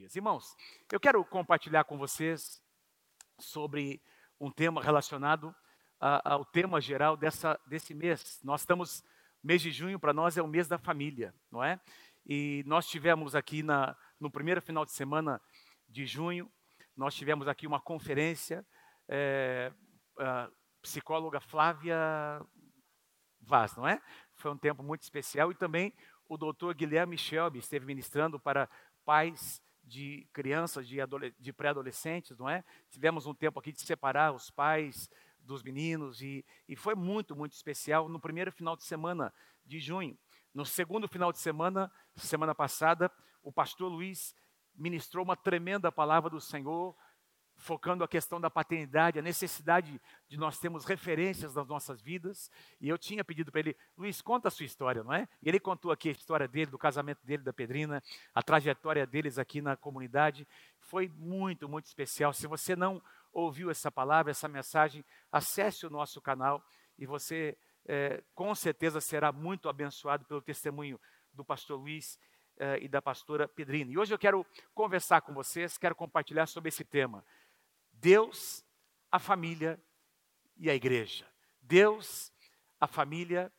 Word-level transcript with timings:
dias. 0.00 0.16
Irmãos, 0.16 0.56
eu 0.90 0.98
quero 0.98 1.22
compartilhar 1.26 1.84
com 1.84 1.98
vocês 1.98 2.62
sobre 3.38 4.02
um 4.40 4.50
tema 4.50 4.82
relacionado 4.82 5.54
a, 6.00 6.32
ao 6.32 6.42
tema 6.42 6.80
geral 6.80 7.18
dessa, 7.18 7.60
desse 7.66 7.92
mês. 7.92 8.40
Nós 8.42 8.62
estamos, 8.62 9.04
mês 9.44 9.60
de 9.60 9.70
junho 9.70 10.00
para 10.00 10.14
nós 10.14 10.38
é 10.38 10.42
o 10.42 10.48
mês 10.48 10.66
da 10.66 10.78
família, 10.78 11.34
não 11.50 11.62
é? 11.62 11.78
E 12.24 12.64
nós 12.66 12.88
tivemos 12.88 13.34
aqui 13.34 13.62
na, 13.62 13.94
no 14.18 14.30
primeiro 14.30 14.62
final 14.62 14.86
de 14.86 14.92
semana 14.92 15.38
de 15.86 16.06
junho, 16.06 16.50
nós 16.96 17.14
tivemos 17.14 17.46
aqui 17.46 17.66
uma 17.66 17.80
conferência, 17.80 18.66
é, 19.06 19.70
psicóloga 20.80 21.40
Flávia 21.40 21.98
Vaz, 23.38 23.76
não 23.76 23.86
é? 23.86 24.00
Foi 24.32 24.50
um 24.50 24.56
tempo 24.56 24.82
muito 24.82 25.02
especial 25.02 25.52
e 25.52 25.54
também 25.54 25.92
o 26.26 26.38
doutor 26.38 26.74
Guilherme 26.74 27.18
Shelby 27.18 27.58
esteve 27.58 27.84
ministrando 27.84 28.40
para 28.40 28.66
pais 29.04 29.60
de 29.90 30.26
crianças, 30.32 30.86
de, 30.86 30.98
de 31.38 31.52
pré-adolescentes, 31.52 32.38
não 32.38 32.48
é? 32.48 32.64
Tivemos 32.88 33.26
um 33.26 33.34
tempo 33.34 33.58
aqui 33.58 33.72
de 33.72 33.80
separar 33.80 34.32
os 34.32 34.48
pais 34.48 35.10
dos 35.40 35.62
meninos 35.64 36.22
e, 36.22 36.44
e 36.68 36.76
foi 36.76 36.94
muito, 36.94 37.34
muito 37.34 37.52
especial 37.52 38.08
no 38.08 38.20
primeiro 38.20 38.52
final 38.52 38.76
de 38.76 38.84
semana 38.84 39.34
de 39.66 39.80
junho. 39.80 40.16
No 40.54 40.64
segundo 40.64 41.08
final 41.08 41.32
de 41.32 41.38
semana, 41.38 41.90
semana 42.14 42.54
passada, 42.54 43.10
o 43.42 43.52
pastor 43.52 43.90
Luiz 43.90 44.34
ministrou 44.74 45.24
uma 45.24 45.36
tremenda 45.36 45.90
palavra 45.90 46.30
do 46.30 46.40
Senhor 46.40 46.96
focando 47.60 48.02
a 48.02 48.08
questão 48.08 48.40
da 48.40 48.50
paternidade, 48.50 49.18
a 49.18 49.22
necessidade 49.22 50.00
de 50.26 50.38
nós 50.38 50.58
termos 50.58 50.84
referências 50.84 51.54
nas 51.54 51.68
nossas 51.68 52.00
vidas. 52.00 52.50
E 52.80 52.88
eu 52.88 52.98
tinha 52.98 53.22
pedido 53.22 53.52
para 53.52 53.60
ele, 53.60 53.76
Luiz, 53.96 54.20
conta 54.20 54.48
a 54.48 54.50
sua 54.50 54.66
história, 54.66 55.04
não 55.04 55.12
é? 55.12 55.28
E 55.42 55.48
ele 55.48 55.60
contou 55.60 55.92
aqui 55.92 56.08
a 56.08 56.12
história 56.12 56.48
dele, 56.48 56.70
do 56.70 56.78
casamento 56.78 57.24
dele, 57.24 57.42
da 57.42 57.52
Pedrina, 57.52 58.02
a 58.34 58.42
trajetória 58.42 59.06
deles 59.06 59.38
aqui 59.38 59.60
na 59.60 59.76
comunidade. 59.76 60.48
Foi 60.80 61.08
muito, 61.08 61.68
muito 61.68 61.86
especial. 61.86 62.32
Se 62.32 62.46
você 62.46 62.74
não 62.74 63.00
ouviu 63.32 63.70
essa 63.70 63.90
palavra, 63.90 64.30
essa 64.30 64.48
mensagem, 64.48 65.04
acesse 65.30 65.86
o 65.86 65.90
nosso 65.90 66.20
canal 66.20 66.64
e 66.98 67.06
você 67.06 67.56
é, 67.86 68.22
com 68.34 68.54
certeza 68.54 69.00
será 69.00 69.32
muito 69.32 69.68
abençoado 69.68 70.24
pelo 70.24 70.42
testemunho 70.42 71.00
do 71.32 71.44
pastor 71.44 71.78
Luiz 71.78 72.18
é, 72.56 72.78
e 72.82 72.88
da 72.88 73.00
pastora 73.00 73.48
Pedrina. 73.48 73.90
E 73.90 73.98
hoje 73.98 74.12
eu 74.12 74.18
quero 74.18 74.46
conversar 74.74 75.22
com 75.22 75.32
vocês, 75.32 75.78
quero 75.78 75.94
compartilhar 75.94 76.46
sobre 76.46 76.68
esse 76.68 76.84
tema. 76.84 77.24
Deus, 78.00 78.64
a 79.12 79.18
família 79.18 79.78
e 80.56 80.70
a 80.70 80.74
igreja. 80.74 81.26
Deus, 81.60 82.32
a 82.80 82.86
família 82.86 83.52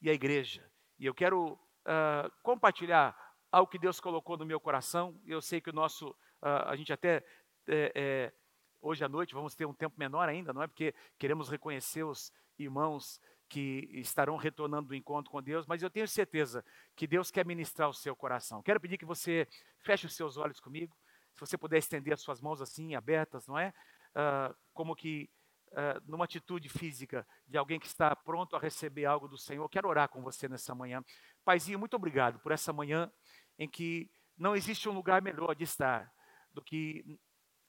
e 0.00 0.08
a 0.08 0.12
igreja. 0.14 0.64
E 0.98 1.04
eu 1.04 1.12
quero 1.12 1.52
uh, 1.52 2.30
compartilhar 2.42 3.14
algo 3.52 3.70
que 3.70 3.78
Deus 3.78 4.00
colocou 4.00 4.38
no 4.38 4.46
meu 4.46 4.58
coração. 4.58 5.20
Eu 5.26 5.42
sei 5.42 5.60
que 5.60 5.68
o 5.68 5.72
nosso, 5.72 6.08
uh, 6.42 6.64
a 6.66 6.76
gente 6.76 6.94
até 6.94 7.22
é, 7.68 7.92
é, 7.94 8.32
hoje 8.80 9.04
à 9.04 9.08
noite 9.08 9.34
vamos 9.34 9.54
ter 9.54 9.66
um 9.66 9.74
tempo 9.74 9.96
menor 9.98 10.30
ainda, 10.30 10.52
não 10.52 10.62
é? 10.62 10.66
Porque 10.66 10.94
queremos 11.18 11.50
reconhecer 11.50 12.04
os 12.04 12.32
irmãos 12.58 13.20
que 13.50 13.90
estarão 13.92 14.36
retornando 14.36 14.88
do 14.88 14.94
encontro 14.94 15.30
com 15.30 15.42
Deus, 15.42 15.66
mas 15.66 15.82
eu 15.82 15.90
tenho 15.90 16.08
certeza 16.08 16.64
que 16.96 17.06
Deus 17.06 17.30
quer 17.30 17.44
ministrar 17.44 17.90
o 17.90 17.94
seu 17.94 18.16
coração. 18.16 18.62
Quero 18.62 18.80
pedir 18.80 18.96
que 18.96 19.04
você 19.04 19.46
feche 19.78 20.06
os 20.06 20.16
seus 20.16 20.38
olhos 20.38 20.58
comigo 20.58 20.96
se 21.34 21.40
você 21.40 21.58
puder 21.58 21.78
estender 21.78 22.14
as 22.14 22.20
suas 22.20 22.40
mãos 22.40 22.60
assim, 22.60 22.94
abertas, 22.94 23.46
não 23.46 23.58
é? 23.58 23.72
Uh, 24.10 24.54
como 24.72 24.94
que 24.94 25.28
uh, 25.72 26.00
numa 26.10 26.24
atitude 26.24 26.68
física 26.68 27.26
de 27.46 27.58
alguém 27.58 27.78
que 27.78 27.86
está 27.86 28.14
pronto 28.14 28.56
a 28.56 28.58
receber 28.58 29.04
algo 29.04 29.28
do 29.28 29.36
Senhor. 29.36 29.68
Quero 29.68 29.88
orar 29.88 30.08
com 30.08 30.22
você 30.22 30.48
nessa 30.48 30.74
manhã. 30.74 31.04
Paizinho, 31.44 31.78
muito 31.78 31.94
obrigado 31.94 32.38
por 32.40 32.52
essa 32.52 32.72
manhã 32.72 33.10
em 33.58 33.68
que 33.68 34.10
não 34.36 34.56
existe 34.56 34.88
um 34.88 34.92
lugar 34.92 35.20
melhor 35.20 35.54
de 35.54 35.64
estar 35.64 36.10
do 36.52 36.62
que 36.62 37.04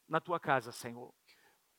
na 0.07 0.19
tua 0.19 0.39
casa, 0.39 0.72
Senhor. 0.72 1.13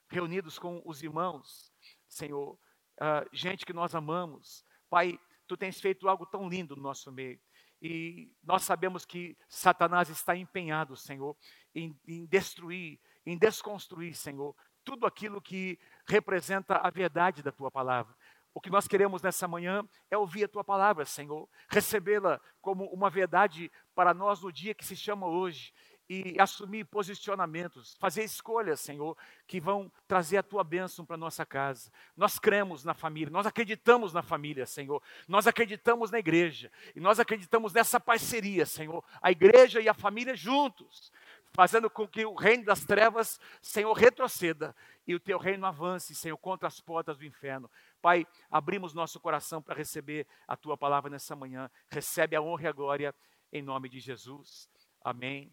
Reunidos 0.09 0.59
com 0.59 0.83
os 0.84 1.03
irmãos, 1.03 1.73
Senhor, 2.09 2.55
uh, 2.55 3.28
gente 3.33 3.65
que 3.65 3.73
nós 3.73 3.95
amamos. 3.95 4.65
Pai, 4.89 5.19
tu 5.47 5.56
tens 5.56 5.81
feito 5.81 6.09
algo 6.09 6.27
tão 6.27 6.49
lindo 6.49 6.77
no 6.77 6.83
nosso 6.83 7.10
meio. 7.12 7.41
E 7.88 8.32
nós 8.42 8.64
sabemos 8.64 9.04
que 9.04 9.38
Satanás 9.48 10.08
está 10.08 10.34
empenhado, 10.34 10.97
Senhor, 10.97 11.36
em, 11.72 11.97
em 12.04 12.26
destruir, 12.26 12.98
em 13.24 13.38
desconstruir, 13.38 14.12
Senhor, 14.16 14.56
tudo 14.84 15.06
aquilo 15.06 15.41
que 15.41 15.78
representa 16.04 16.78
a 16.78 16.91
verdade 16.91 17.44
da 17.44 17.52
tua 17.52 17.70
palavra. 17.70 18.12
O 18.52 18.60
que 18.60 18.70
nós 18.70 18.88
queremos 18.88 19.22
nessa 19.22 19.47
manhã 19.47 19.88
é 20.10 20.19
ouvir 20.19 20.44
a 20.44 20.48
tua 20.48 20.64
palavra, 20.64 21.04
Senhor, 21.04 21.48
recebê-la 21.69 22.41
como 22.60 22.86
uma 22.86 23.08
verdade 23.08 23.70
para 23.94 24.12
nós 24.12 24.42
no 24.42 24.50
dia 24.50 24.74
que 24.74 24.84
se 24.84 24.97
chama 24.97 25.28
hoje 25.28 25.72
e 26.09 26.37
assumir 26.41 26.84
posicionamentos, 26.84 27.97
fazer 27.99 28.22
escolhas, 28.22 28.81
Senhor, 28.81 29.17
que 29.47 29.61
vão 29.61 29.91
trazer 30.06 30.37
a 30.39 30.43
tua 30.43 30.62
bênção 30.62 31.05
para 31.05 31.17
nossa 31.17 31.44
casa. 31.44 31.91
Nós 32.17 32.39
cremos 32.39 32.84
na 32.84 32.94
família, 32.94 33.31
nós 33.31 33.47
acreditamos 33.47 34.12
na 34.12 34.22
família, 34.22 34.66
Senhor. 34.66 35.03
Nós 35.27 35.47
acreditamos 35.47 36.11
na 36.11 36.19
igreja 36.19 36.71
e 36.95 37.00
nós 37.00 37.19
acreditamos 37.19 37.72
nessa 37.72 37.99
parceria, 37.99 38.65
Senhor. 38.65 39.05
A 39.21 39.33
igreja 39.33 39.81
e 39.81 39.89
a 39.89 39.95
família 39.95 40.37
juntos, 40.37 41.12
fazendo 41.53 41.91
com 41.91 42.06
que 42.06 42.25
o 42.25 42.34
reino 42.34 42.65
das 42.65 42.84
trevas, 42.84 43.41
Senhor, 43.61 43.93
retroceda 43.93 44.77
e 45.06 45.15
o 45.15 45.21
teu 45.21 45.39
reino 45.39 45.66
avance, 45.66 46.15
Senhor, 46.15 46.37
contra 46.37 46.69
as 46.69 46.81
portas 46.81 47.19
do 47.19 47.25
inferno. 47.25 47.69
Pai, 48.00 48.25
abrimos 48.49 48.95
nosso 48.95 49.19
coração 49.19 49.61
para 49.61 49.75
receber 49.75 50.27
a 50.47 50.56
tua 50.56 50.77
palavra 50.77 51.11
nessa 51.11 51.34
manhã. 51.34 51.69
Recebe 51.91 52.37
a 52.37 52.41
honra 52.41 52.65
e 52.65 52.69
a 52.69 52.72
glória 52.72 53.15
em 53.53 53.62
nome 53.62 53.89
de 53.89 53.99
Jesus. 53.99 54.69
Amém 55.03 55.53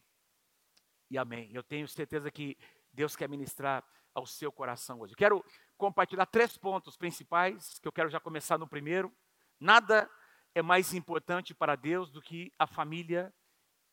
e 1.10 1.18
amém. 1.18 1.50
Eu 1.54 1.64
tenho 1.64 1.88
certeza 1.88 2.32
que 2.32 2.58
Deus 2.92 3.16
quer 3.16 3.28
ministrar 3.30 3.84
ao 4.14 4.26
seu 4.26 4.52
coração 4.52 5.02
hoje. 5.02 5.16
Quero 5.16 5.44
compartilhar 5.78 6.26
três 6.26 6.58
pontos 6.58 6.96
principais, 6.96 7.80
que 7.80 7.88
eu 7.88 7.92
quero 7.92 8.10
já 8.10 8.20
começar 8.20 8.58
no 8.58 8.68
primeiro. 8.68 9.12
Nada 9.60 10.10
é 10.54 10.62
mais 10.62 10.94
importante 10.94 11.54
para 11.54 11.76
Deus 11.76 12.12
do 12.12 12.22
que 12.22 12.52
a 12.60 12.68
família 12.68 13.34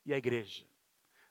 e 0.04 0.12
a 0.12 0.18
igreja. 0.18 0.66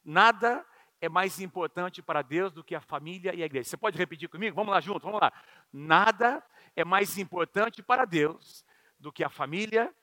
Nada 0.03 0.66
é 1.01 1.07
mais 1.07 1.39
importante 1.39 2.01
para 2.01 2.22
Deus 2.22 2.51
do 2.51 2.63
que 2.63 2.75
a 2.75 2.81
família 2.81 3.34
e 3.34 3.41
a 3.41 3.45
igreja. 3.45 3.69
Você 3.69 3.78
pode 3.78 3.97
repetir 3.97 4.28
comigo? 4.28 4.56
Vamos 4.56 4.73
lá 4.73 4.81
junto, 4.81 5.03
vamos 5.03 5.22
lá. 5.22 5.31
Nada 5.72 6.44
é 6.75 6.84
mais 6.84 7.18
importante 7.18 7.81
para 7.81 8.06
Deus 8.06 8.66
do 9.00 9.12
que 9.12 9.23
a 9.23 9.29
família 9.29 9.94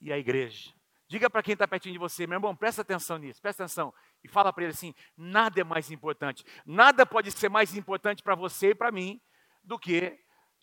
e 0.00 0.12
a 0.12 0.18
igreja. 0.18 0.72
Diga 1.08 1.30
para 1.30 1.42
quem 1.42 1.52
está 1.52 1.68
pertinho 1.68 1.92
de 1.92 1.98
você, 1.98 2.26
meu 2.26 2.36
irmão, 2.36 2.56
presta 2.56 2.82
atenção 2.82 3.18
nisso, 3.18 3.40
presta 3.40 3.64
atenção 3.64 3.92
e 4.24 4.28
fala 4.28 4.52
para 4.52 4.64
ele 4.64 4.72
assim: 4.72 4.94
nada 5.16 5.60
é 5.60 5.64
mais 5.64 5.90
importante, 5.90 6.44
nada 6.64 7.04
pode 7.04 7.30
ser 7.30 7.48
mais 7.48 7.76
importante 7.76 8.22
para 8.22 8.34
você 8.34 8.70
e 8.70 8.74
para 8.74 8.92
mim 8.92 9.20
do 9.62 9.78
que 9.78 10.18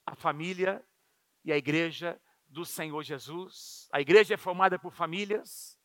a 0.05 0.15
família 0.15 0.83
e 1.43 1.51
a 1.51 1.57
igreja 1.57 2.19
do 2.47 2.65
Senhor 2.65 3.03
Jesus. 3.03 3.87
A 3.91 4.01
igreja 4.01 4.33
é 4.33 4.37
formada 4.37 4.79
por 4.79 4.93
famílias, 4.93 5.79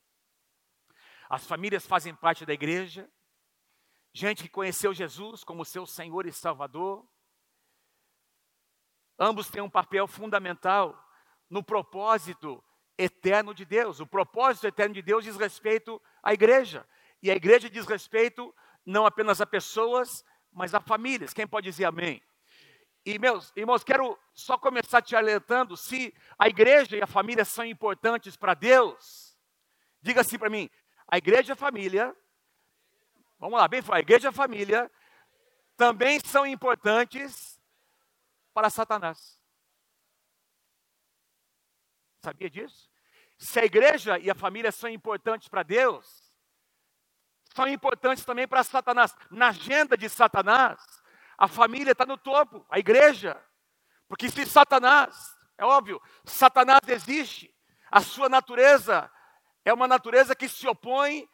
as 1.28 1.46
famílias 1.46 1.86
fazem 1.86 2.14
parte 2.14 2.46
da 2.46 2.52
igreja, 2.52 3.10
gente 4.12 4.42
que 4.42 4.48
conheceu 4.48 4.94
Jesus 4.94 5.42
como 5.44 5.64
seu 5.64 5.86
Senhor 5.86 6.26
e 6.26 6.32
Salvador. 6.32 7.08
Ambos 9.18 9.48
têm 9.48 9.62
um 9.62 9.70
papel 9.70 10.06
fundamental 10.06 11.00
no 11.48 11.62
propósito 11.62 12.62
eterno 12.96 13.54
de 13.54 13.64
Deus. 13.64 14.00
O 14.00 14.06
propósito 14.06 14.66
eterno 14.66 14.94
de 14.94 15.02
Deus 15.02 15.24
diz 15.24 15.36
respeito 15.36 16.00
à 16.22 16.32
igreja. 16.32 16.86
E 17.24 17.30
a 17.30 17.34
igreja 17.34 17.70
diz 17.70 17.86
respeito 17.86 18.54
não 18.84 19.06
apenas 19.06 19.40
a 19.40 19.46
pessoas, 19.46 20.22
mas 20.52 20.74
a 20.74 20.80
famílias. 20.80 21.32
Quem 21.32 21.46
pode 21.46 21.64
dizer 21.70 21.86
amém? 21.86 22.22
E 23.02 23.18
meus 23.18 23.50
irmãos, 23.56 23.82
quero 23.82 24.18
só 24.34 24.58
começar 24.58 25.00
te 25.00 25.16
alertando 25.16 25.74
se 25.74 26.14
a 26.38 26.48
igreja 26.48 26.98
e 26.98 27.02
a 27.02 27.06
família 27.06 27.42
são 27.42 27.64
importantes 27.64 28.36
para 28.36 28.52
Deus. 28.52 29.38
Diga 30.02 30.20
assim 30.20 30.38
para 30.38 30.50
mim: 30.50 30.68
a 31.08 31.16
igreja 31.16 31.52
e 31.52 31.54
a 31.54 31.56
família, 31.56 32.14
vamos 33.38 33.58
lá, 33.58 33.66
bem 33.68 33.80
a 33.90 34.00
igreja 34.00 34.26
e 34.26 34.28
a 34.28 34.32
família 34.32 34.92
também 35.78 36.20
são 36.20 36.46
importantes 36.46 37.58
para 38.52 38.68
Satanás. 38.68 39.40
Sabia 42.22 42.50
disso? 42.50 42.90
Se 43.38 43.60
a 43.60 43.64
igreja 43.64 44.18
e 44.18 44.30
a 44.30 44.34
família 44.34 44.70
são 44.70 44.90
importantes 44.90 45.48
para 45.48 45.62
Deus, 45.62 46.23
são 47.54 47.68
importantes 47.68 48.24
também 48.24 48.48
para 48.48 48.64
Satanás. 48.64 49.14
Na 49.30 49.48
agenda 49.48 49.96
de 49.96 50.08
Satanás, 50.08 50.80
a 51.38 51.46
família 51.46 51.92
está 51.92 52.04
no 52.04 52.18
topo, 52.18 52.66
a 52.68 52.78
igreja. 52.78 53.40
Porque 54.08 54.28
se 54.28 54.44
Satanás, 54.44 55.36
é 55.56 55.64
óbvio, 55.64 56.02
Satanás 56.24 56.80
existe, 56.88 57.54
a 57.90 58.00
sua 58.00 58.28
natureza 58.28 59.10
é 59.64 59.72
uma 59.72 59.86
natureza 59.86 60.34
que 60.34 60.48
se 60.48 60.66
opõe 60.66 61.28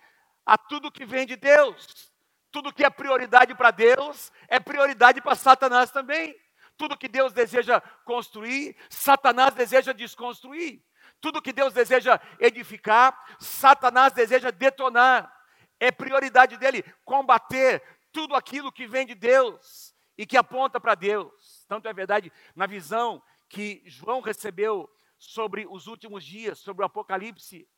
a 0.45 0.59
tudo 0.59 0.93
que 0.93 1.07
vem 1.07 1.27
de 1.27 1.37
Deus. 1.37 2.13
Tudo 2.53 2.73
que 2.73 2.85
é 2.85 2.91
prioridade 2.91 3.55
para 3.55 3.71
Deus 3.71 4.31
é 4.47 4.61
prioridade 4.61 5.21
para 5.23 5.35
Satanás 5.35 5.91
também. 5.91 6.37
Tudo 6.77 6.99
que 6.99 7.09
Deus 7.09 7.33
deseja 7.33 7.81
construir, 8.05 8.77
Satanás 8.89 9.55
deseja 9.55 9.93
desconstruir. 9.93 10.83
Tudo 11.21 11.43
que 11.43 11.53
Deus 11.53 11.73
deseja 11.73 12.21
edificar, 12.39 13.19
Satanás 13.39 14.13
deseja 14.13 14.51
detonar. 14.51 15.40
É 15.81 15.91
prioridade 15.91 16.57
dele 16.57 16.85
combater 17.05 17.83
tudo 18.13 18.37
aquilo 18.37 18.71
que 18.71 18.87
vem 18.87 19.07
de 19.07 19.15
Deus 19.15 19.95
e 20.17 20.27
que 20.27 20.37
aponta 20.37 20.79
para 20.79 20.95
Deus. 20.95 21.65
Tanto 21.67 21.89
é 21.89 21.93
verdade 21.93 22.31
na 22.55 22.67
visão 22.67 23.23
que 23.49 23.83
João 23.87 24.21
recebeu 24.21 24.89
sobre 25.19 25.67
os 25.67 25.87
últimos 25.87 26.25
dias, 26.25 26.59
sobre 26.59 26.83
o 26.83 26.87
Apocalipse, 26.87 27.69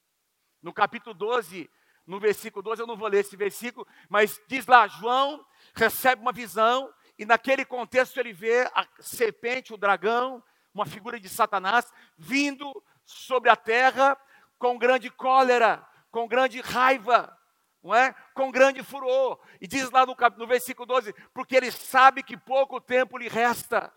no 0.63 0.73
capítulo 0.73 1.15
12, 1.15 1.69
no 2.07 2.21
versículo 2.21 2.63
12, 2.63 2.83
eu 2.83 2.87
não 2.87 2.97
vou 2.97 3.09
ler 3.09 3.21
esse 3.21 3.37
versículo, 3.37 3.87
mas 4.09 4.41
diz 4.49 4.67
lá: 4.67 4.87
João 4.87 5.45
recebe 5.75 6.23
uma 6.23 6.33
visão, 6.33 6.93
e 7.19 7.25
naquele 7.25 7.65
contexto 7.65 8.19
ele 8.19 8.33
vê 8.33 8.63
a 8.75 8.87
serpente, 9.01 9.75
o 9.75 9.77
dragão, 9.77 10.43
uma 10.73 10.87
figura 10.87 11.19
de 11.19 11.29
Satanás, 11.29 11.93
vindo 12.17 12.71
sobre 13.05 13.51
a 13.51 13.57
terra 13.57 14.17
com 14.59 14.79
grande 14.79 15.11
cólera, 15.11 15.87
com 16.11 16.29
grande 16.29 16.61
raiva, 16.61 17.37
não 17.83 17.95
é? 17.95 18.15
com 18.35 18.51
grande 18.51 18.83
furor. 18.83 19.41
E 19.61 19.67
diz 19.67 19.91
lá 19.91 20.07
no, 20.07 20.17
no 20.37 20.47
versículo 20.47 20.87
12: 20.87 21.13
porque 21.35 21.57
ele 21.57 21.71
sabe 21.71 22.23
que 22.23 22.37
pouco 22.37 22.81
tempo 22.81 23.19
lhe 23.19 23.29
resta. 23.29 23.93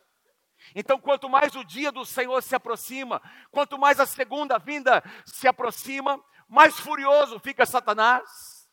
Então, 0.73 0.99
quanto 0.99 1.29
mais 1.29 1.55
o 1.55 1.63
dia 1.63 1.91
do 1.91 2.05
Senhor 2.05 2.41
se 2.41 2.55
aproxima, 2.55 3.21
quanto 3.51 3.77
mais 3.77 3.99
a 3.99 4.05
segunda 4.05 4.57
vinda 4.57 5.03
se 5.25 5.47
aproxima, 5.47 6.23
mais 6.47 6.79
furioso 6.79 7.39
fica 7.39 7.65
Satanás. 7.65 8.67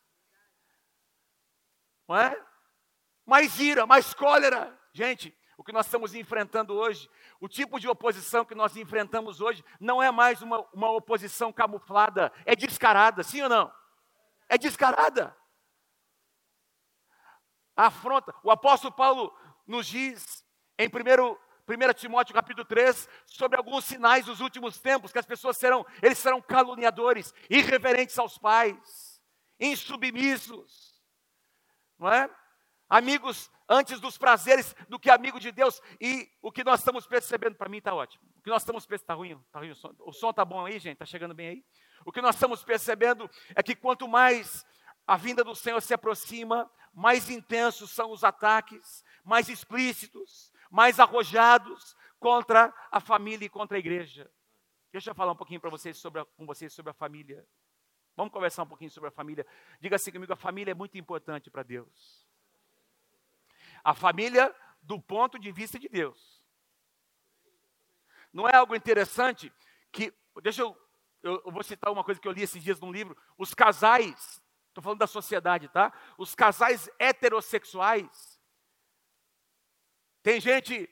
Não 2.07 2.17
é? 2.17 2.45
Mais 3.25 3.59
ira, 3.59 3.85
mais 3.85 4.13
cólera. 4.13 4.77
Gente, 4.93 5.37
o 5.57 5.63
que 5.63 5.71
nós 5.71 5.85
estamos 5.85 6.15
enfrentando 6.15 6.73
hoje, 6.73 7.09
o 7.39 7.47
tipo 7.47 7.79
de 7.79 7.87
oposição 7.87 8.45
que 8.45 8.55
nós 8.55 8.75
enfrentamos 8.75 9.39
hoje, 9.39 9.63
não 9.79 10.01
é 10.01 10.11
mais 10.11 10.41
uma, 10.41 10.59
uma 10.73 10.91
oposição 10.91 11.53
camuflada, 11.53 12.31
é 12.45 12.55
descarada, 12.55 13.23
sim 13.23 13.41
ou 13.41 13.49
não? 13.49 13.82
É 14.49 14.57
descarada. 14.57 15.35
A 17.75 17.87
afronta. 17.87 18.33
O 18.43 18.51
apóstolo 18.51 18.93
Paulo 18.93 19.35
nos 19.65 19.87
diz, 19.87 20.45
em 20.77 20.87
1 20.87 21.37
1 21.67 21.93
Timóteo 21.93 22.33
capítulo 22.33 22.65
3, 22.65 23.07
sobre 23.25 23.57
alguns 23.57 23.85
sinais 23.85 24.25
dos 24.25 24.41
últimos 24.41 24.79
tempos, 24.79 25.11
que 25.11 25.19
as 25.19 25.25
pessoas 25.25 25.57
serão, 25.57 25.85
eles 26.01 26.17
serão 26.17 26.41
caluniadores, 26.41 27.33
irreverentes 27.49 28.19
aos 28.19 28.37
pais, 28.37 29.21
insubmissos, 29.59 31.01
não 31.97 32.11
é? 32.11 32.29
Amigos 32.89 33.49
antes 33.67 33.99
dos 33.99 34.17
prazeres 34.17 34.75
do 34.89 34.99
que 34.99 35.09
amigo 35.09 35.39
de 35.39 35.51
Deus. 35.51 35.81
E 35.99 36.29
o 36.41 36.51
que 36.51 36.63
nós 36.63 36.81
estamos 36.81 37.07
percebendo, 37.07 37.55
para 37.55 37.69
mim 37.69 37.77
está 37.77 37.93
ótimo. 37.93 38.23
O 38.37 38.41
que 38.41 38.49
nós 38.49 38.61
estamos 38.61 38.85
percebendo, 38.85 39.03
está 39.03 39.13
ruim, 39.13 39.45
tá 39.51 39.59
ruim 39.59 39.71
o 39.71 39.75
som? 39.75 39.95
O 39.99 40.11
som 40.11 40.29
está 40.29 40.45
bom 40.45 40.65
aí, 40.65 40.77
gente? 40.79 40.93
Está 40.93 41.05
chegando 41.05 41.33
bem 41.33 41.47
aí? 41.47 41.65
O 42.05 42.11
que 42.11 42.21
nós 42.21 42.35
estamos 42.35 42.63
percebendo 42.63 43.29
é 43.55 43.63
que 43.63 43.75
quanto 43.75 44.07
mais 44.07 44.65
a 45.05 45.17
vinda 45.17 45.43
do 45.43 45.55
Senhor 45.55 45.81
se 45.81 45.93
aproxima, 45.93 46.69
mais 46.93 47.29
intensos 47.29 47.91
são 47.91 48.11
os 48.11 48.23
ataques, 48.23 49.03
mais 49.23 49.49
explícitos, 49.49 50.51
mais 50.69 50.99
arrojados 50.99 51.95
contra 52.19 52.73
a 52.91 52.99
família 52.99 53.45
e 53.45 53.49
contra 53.49 53.77
a 53.77 53.79
igreja. 53.79 54.29
Deixa 54.91 55.09
eu 55.09 55.15
falar 55.15 55.31
um 55.31 55.35
pouquinho 55.35 55.59
para 55.59 55.69
vocês 55.69 55.97
sobre 55.97 56.21
a, 56.21 56.25
com 56.25 56.45
vocês 56.45 56.71
sobre 56.71 56.91
a 56.91 56.93
família. 56.93 57.45
Vamos 58.15 58.31
conversar 58.31 58.63
um 58.63 58.67
pouquinho 58.67 58.91
sobre 58.91 59.09
a 59.09 59.11
família. 59.11 59.45
Diga 59.79 59.95
assim 59.95 60.11
comigo, 60.11 60.31
a 60.31 60.37
família 60.37 60.71
é 60.71 60.75
muito 60.75 60.97
importante 60.97 61.49
para 61.49 61.63
Deus. 61.63 62.27
A 63.83 63.93
família 63.93 64.53
do 64.83 65.01
ponto 65.01 65.39
de 65.39 65.51
vista 65.51 65.79
de 65.79 65.89
Deus. 65.89 66.43
Não 68.31 68.47
é 68.47 68.55
algo 68.55 68.75
interessante 68.75 69.51
que, 69.91 70.13
deixa 70.41 70.61
eu, 70.61 70.77
eu, 71.23 71.51
vou 71.51 71.63
citar 71.63 71.91
uma 71.91 72.03
coisa 72.03 72.19
que 72.19 72.27
eu 72.27 72.31
li 72.31 72.43
esses 72.43 72.61
dias 72.61 72.79
num 72.79 72.91
livro, 72.91 73.17
os 73.37 73.53
casais, 73.53 74.41
estou 74.67 74.83
falando 74.83 74.99
da 74.99 75.07
sociedade, 75.07 75.69
tá? 75.69 75.91
Os 76.17 76.35
casais 76.35 76.89
heterossexuais, 76.99 78.39
tem 80.21 80.39
gente, 80.39 80.89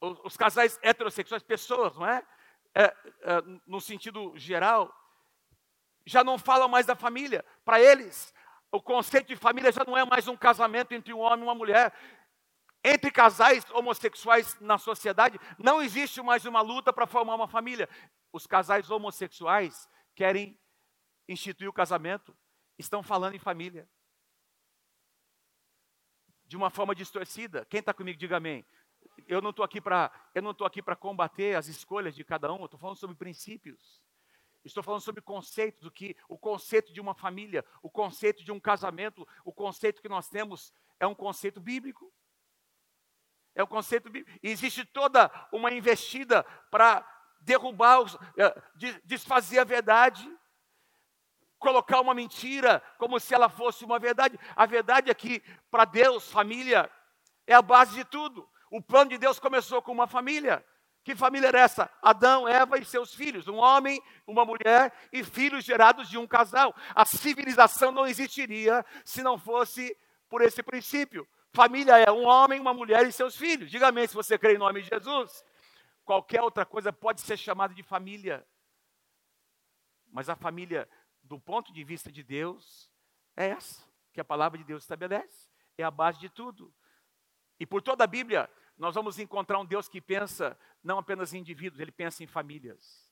os, 0.00 0.18
os 0.24 0.36
casais 0.36 0.78
heterossexuais, 0.82 1.42
pessoas, 1.42 1.96
não 1.96 2.06
é? 2.06 2.24
é, 2.74 2.84
é 2.84 3.42
no 3.66 3.80
sentido 3.80 4.32
geral, 4.36 4.94
já 6.04 6.24
não 6.24 6.38
falam 6.38 6.68
mais 6.68 6.86
da 6.86 6.96
família. 6.96 7.44
Para 7.64 7.80
eles, 7.80 8.34
o 8.70 8.80
conceito 8.80 9.28
de 9.28 9.36
família 9.36 9.70
já 9.70 9.84
não 9.84 9.96
é 9.96 10.04
mais 10.04 10.26
um 10.28 10.36
casamento 10.36 10.92
entre 10.92 11.12
um 11.12 11.20
homem 11.20 11.40
e 11.40 11.42
uma 11.42 11.54
mulher. 11.54 11.92
Entre 12.84 13.10
casais 13.10 13.64
homossexuais 13.70 14.58
na 14.60 14.76
sociedade, 14.76 15.38
não 15.56 15.80
existe 15.80 16.20
mais 16.20 16.44
uma 16.44 16.60
luta 16.60 16.92
para 16.92 17.06
formar 17.06 17.36
uma 17.36 17.46
família. 17.46 17.88
Os 18.32 18.46
casais 18.46 18.90
homossexuais 18.90 19.88
querem 20.14 20.58
instituir 21.28 21.68
o 21.68 21.72
casamento, 21.72 22.36
estão 22.76 23.02
falando 23.02 23.34
em 23.34 23.38
família 23.38 23.88
de 26.44 26.56
uma 26.56 26.70
forma 26.70 26.94
distorcida. 26.94 27.64
Quem 27.66 27.80
está 27.80 27.94
comigo, 27.94 28.18
diga 28.18 28.36
amém. 28.36 28.66
Eu 29.26 29.40
não 29.40 29.50
estou 29.50 29.64
aqui 29.64 29.80
para 29.80 30.96
combater 30.98 31.56
as 31.56 31.68
escolhas 31.68 32.14
de 32.14 32.24
cada 32.24 32.52
um. 32.52 32.58
Eu 32.58 32.64
estou 32.64 32.80
falando 32.80 32.96
sobre 32.96 33.16
princípios. 33.16 34.02
Estou 34.64 34.82
falando 34.82 35.00
sobre 35.00 35.22
conceitos 35.22 35.82
do 35.82 35.90
que 35.90 36.16
o 36.28 36.36
conceito 36.36 36.92
de 36.92 37.00
uma 37.00 37.14
família, 37.14 37.64
o 37.82 37.90
conceito 37.90 38.44
de 38.44 38.52
um 38.52 38.60
casamento, 38.60 39.26
o 39.44 39.52
conceito 39.52 40.02
que 40.02 40.08
nós 40.08 40.28
temos 40.28 40.72
é 41.00 41.06
um 41.06 41.14
conceito 41.14 41.60
bíblico. 41.60 42.12
É 43.54 43.62
um 43.62 43.66
conceito 43.66 44.10
bíblico. 44.10 44.38
Existe 44.42 44.84
toda 44.84 45.30
uma 45.52 45.72
investida 45.72 46.44
para 46.70 47.06
derrubar, 47.40 48.00
os, 48.00 48.16
eh, 48.38 48.62
desfazer 49.04 49.58
a 49.58 49.64
verdade 49.64 50.28
colocar 51.62 52.00
uma 52.00 52.12
mentira 52.12 52.82
como 52.98 53.20
se 53.20 53.32
ela 53.32 53.48
fosse 53.48 53.84
uma 53.84 53.98
verdade. 53.98 54.38
A 54.56 54.66
verdade 54.66 55.10
é 55.10 55.14
que, 55.14 55.40
para 55.70 55.84
Deus, 55.84 56.28
família 56.28 56.90
é 57.46 57.54
a 57.54 57.62
base 57.62 57.94
de 57.94 58.04
tudo. 58.04 58.48
O 58.70 58.82
plano 58.82 59.10
de 59.10 59.18
Deus 59.18 59.38
começou 59.38 59.80
com 59.80 59.92
uma 59.92 60.08
família. 60.08 60.64
Que 61.04 61.14
família 61.14 61.48
era 61.48 61.60
essa? 61.60 61.90
Adão, 62.02 62.48
Eva 62.48 62.78
e 62.78 62.84
seus 62.84 63.14
filhos. 63.14 63.46
Um 63.46 63.56
homem, 63.56 64.02
uma 64.26 64.44
mulher 64.44 64.92
e 65.12 65.22
filhos 65.22 65.64
gerados 65.64 66.08
de 66.08 66.18
um 66.18 66.26
casal. 66.26 66.74
A 66.94 67.04
civilização 67.04 67.92
não 67.92 68.06
existiria 68.06 68.84
se 69.04 69.22
não 69.22 69.38
fosse 69.38 69.96
por 70.28 70.42
esse 70.42 70.62
princípio. 70.62 71.26
Família 71.54 71.98
é 71.98 72.10
um 72.10 72.24
homem, 72.24 72.60
uma 72.60 72.72
mulher 72.72 73.06
e 73.06 73.12
seus 73.12 73.36
filhos. 73.36 73.70
Diga 73.70 73.88
amém 73.88 74.06
se 74.06 74.14
você 74.14 74.38
crê 74.38 74.54
em 74.54 74.58
nome 74.58 74.82
de 74.82 74.88
Jesus. 74.88 75.44
Qualquer 76.04 76.42
outra 76.42 76.64
coisa 76.64 76.92
pode 76.92 77.20
ser 77.20 77.36
chamada 77.36 77.74
de 77.74 77.82
família. 77.82 78.46
Mas 80.10 80.28
a 80.28 80.36
família 80.36 80.88
do 81.22 81.38
ponto 81.38 81.72
de 81.72 81.84
vista 81.84 82.10
de 82.10 82.22
Deus, 82.22 82.90
é 83.36 83.48
essa 83.48 83.82
que 84.12 84.20
a 84.20 84.24
palavra 84.24 84.58
de 84.58 84.64
Deus 84.64 84.82
estabelece. 84.82 85.48
É 85.78 85.82
a 85.82 85.90
base 85.90 86.18
de 86.18 86.28
tudo. 86.28 86.74
E 87.58 87.66
por 87.66 87.80
toda 87.80 88.04
a 88.04 88.06
Bíblia, 88.06 88.50
nós 88.76 88.94
vamos 88.94 89.18
encontrar 89.18 89.58
um 89.58 89.64
Deus 89.64 89.88
que 89.88 90.00
pensa 90.00 90.58
não 90.82 90.98
apenas 90.98 91.32
em 91.32 91.38
indivíduos, 91.38 91.80
ele 91.80 91.92
pensa 91.92 92.22
em 92.22 92.26
famílias. 92.26 93.10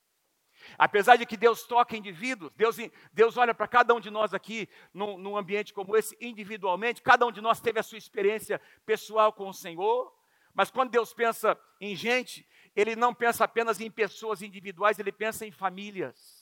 Apesar 0.78 1.16
de 1.16 1.26
que 1.26 1.36
Deus 1.36 1.62
toca 1.64 1.96
indivíduos, 1.96 2.52
Deus, 2.56 2.76
Deus 3.12 3.36
olha 3.36 3.54
para 3.54 3.68
cada 3.68 3.94
um 3.94 4.00
de 4.00 4.10
nós 4.10 4.34
aqui, 4.34 4.68
num, 4.92 5.18
num 5.18 5.36
ambiente 5.36 5.72
como 5.72 5.96
esse, 5.96 6.16
individualmente, 6.20 7.02
cada 7.02 7.26
um 7.26 7.32
de 7.32 7.40
nós 7.40 7.60
teve 7.60 7.78
a 7.80 7.82
sua 7.82 7.98
experiência 7.98 8.60
pessoal 8.84 9.32
com 9.32 9.48
o 9.48 9.54
Senhor, 9.54 10.12
mas 10.54 10.70
quando 10.70 10.90
Deus 10.90 11.12
pensa 11.12 11.58
em 11.80 11.94
gente, 11.94 12.46
Ele 12.74 12.96
não 12.96 13.14
pensa 13.14 13.44
apenas 13.44 13.80
em 13.80 13.90
pessoas 13.90 14.42
individuais, 14.42 14.98
Ele 14.98 15.12
pensa 15.12 15.46
em 15.46 15.50
famílias 15.50 16.40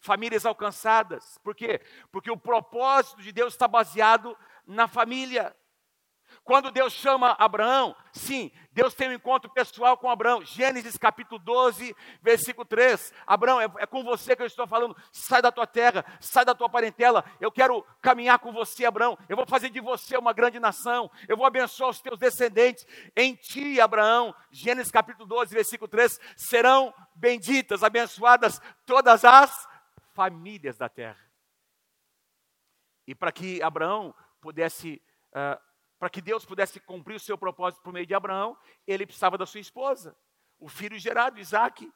famílias 0.00 0.46
alcançadas. 0.46 1.38
Por 1.44 1.54
quê? 1.54 1.80
Porque 2.10 2.30
o 2.30 2.36
propósito 2.36 3.22
de 3.22 3.30
Deus 3.30 3.52
está 3.52 3.68
baseado 3.68 4.36
na 4.66 4.88
família. 4.88 5.54
Quando 6.42 6.70
Deus 6.70 6.92
chama 6.92 7.36
Abraão, 7.38 7.94
sim, 8.12 8.50
Deus 8.72 8.94
tem 8.94 9.08
um 9.08 9.12
encontro 9.12 9.50
pessoal 9.52 9.96
com 9.96 10.10
Abraão. 10.10 10.44
Gênesis 10.44 10.96
capítulo 10.96 11.38
12, 11.38 11.94
versículo 12.22 12.64
3. 12.64 13.12
Abraão, 13.26 13.60
é, 13.60 13.64
é, 13.78 13.86
com 13.86 14.02
você 14.02 14.34
que 14.34 14.42
eu 14.42 14.46
estou 14.46 14.66
falando. 14.66 14.96
Sai 15.12 15.42
da 15.42 15.52
tua 15.52 15.66
terra, 15.66 16.04
sai 16.20 16.44
da 16.44 16.54
tua 16.54 16.68
parentela. 16.68 17.24
Eu 17.40 17.52
quero 17.52 17.84
caminhar 18.00 18.38
com 18.38 18.52
você, 18.52 18.84
Abraão. 18.84 19.18
Eu 19.28 19.36
vou 19.36 19.46
fazer 19.46 19.70
de 19.70 19.80
você 19.80 20.16
uma 20.16 20.32
grande 20.32 20.58
nação. 20.58 21.10
Eu 21.28 21.36
vou 21.36 21.46
abençoar 21.46 21.90
os 21.90 22.00
teus 22.00 22.18
descendentes. 22.18 22.86
Em 23.14 23.34
ti, 23.34 23.80
Abraão, 23.80 24.34
Gênesis 24.50 24.90
capítulo 24.90 25.26
12, 25.26 25.54
versículo 25.54 25.88
3, 25.88 26.18
serão 26.36 26.92
benditas, 27.14 27.84
abençoadas 27.84 28.60
todas 28.86 29.24
as 29.24 29.68
famílias 30.14 30.76
da 30.76 30.88
terra. 30.88 31.18
E 33.06 33.14
para 33.14 33.32
que 33.32 33.62
Abraão 33.62 34.14
pudesse, 34.40 35.02
uh, 35.32 35.60
para 36.00 36.08
que 36.08 36.22
Deus 36.22 36.46
pudesse 36.46 36.80
cumprir 36.80 37.16
o 37.16 37.20
seu 37.20 37.36
propósito 37.36 37.82
por 37.82 37.92
meio 37.92 38.06
de 38.06 38.14
Abraão, 38.14 38.58
ele 38.86 39.04
precisava 39.04 39.36
da 39.36 39.44
sua 39.44 39.60
esposa, 39.60 40.16
o 40.58 40.66
filho 40.66 40.98
gerado, 40.98 41.38
Isaac. 41.38 41.92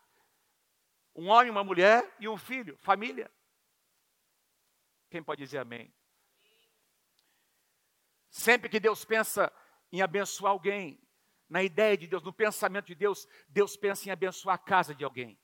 Um 1.17 1.29
homem, 1.29 1.51
uma 1.51 1.65
mulher 1.65 2.15
e 2.21 2.29
um 2.29 2.37
filho, 2.37 2.77
família. 2.83 3.33
Quem 5.09 5.23
pode 5.23 5.43
dizer 5.43 5.59
amém? 5.59 5.95
Sempre 8.29 8.69
que 8.69 8.79
Deus 8.79 9.07
pensa 9.07 9.51
em 9.91 10.03
abençoar 10.03 10.53
alguém, 10.53 11.01
na 11.49 11.63
ideia 11.63 11.97
de 11.97 12.07
Deus, 12.07 12.23
no 12.23 12.33
pensamento 12.33 12.87
de 12.87 12.95
Deus, 12.95 13.27
Deus 13.49 13.75
pensa 13.75 14.09
em 14.09 14.13
abençoar 14.13 14.57
a 14.57 14.59
casa 14.59 14.95
de 14.95 15.05
alguém. 15.05 15.41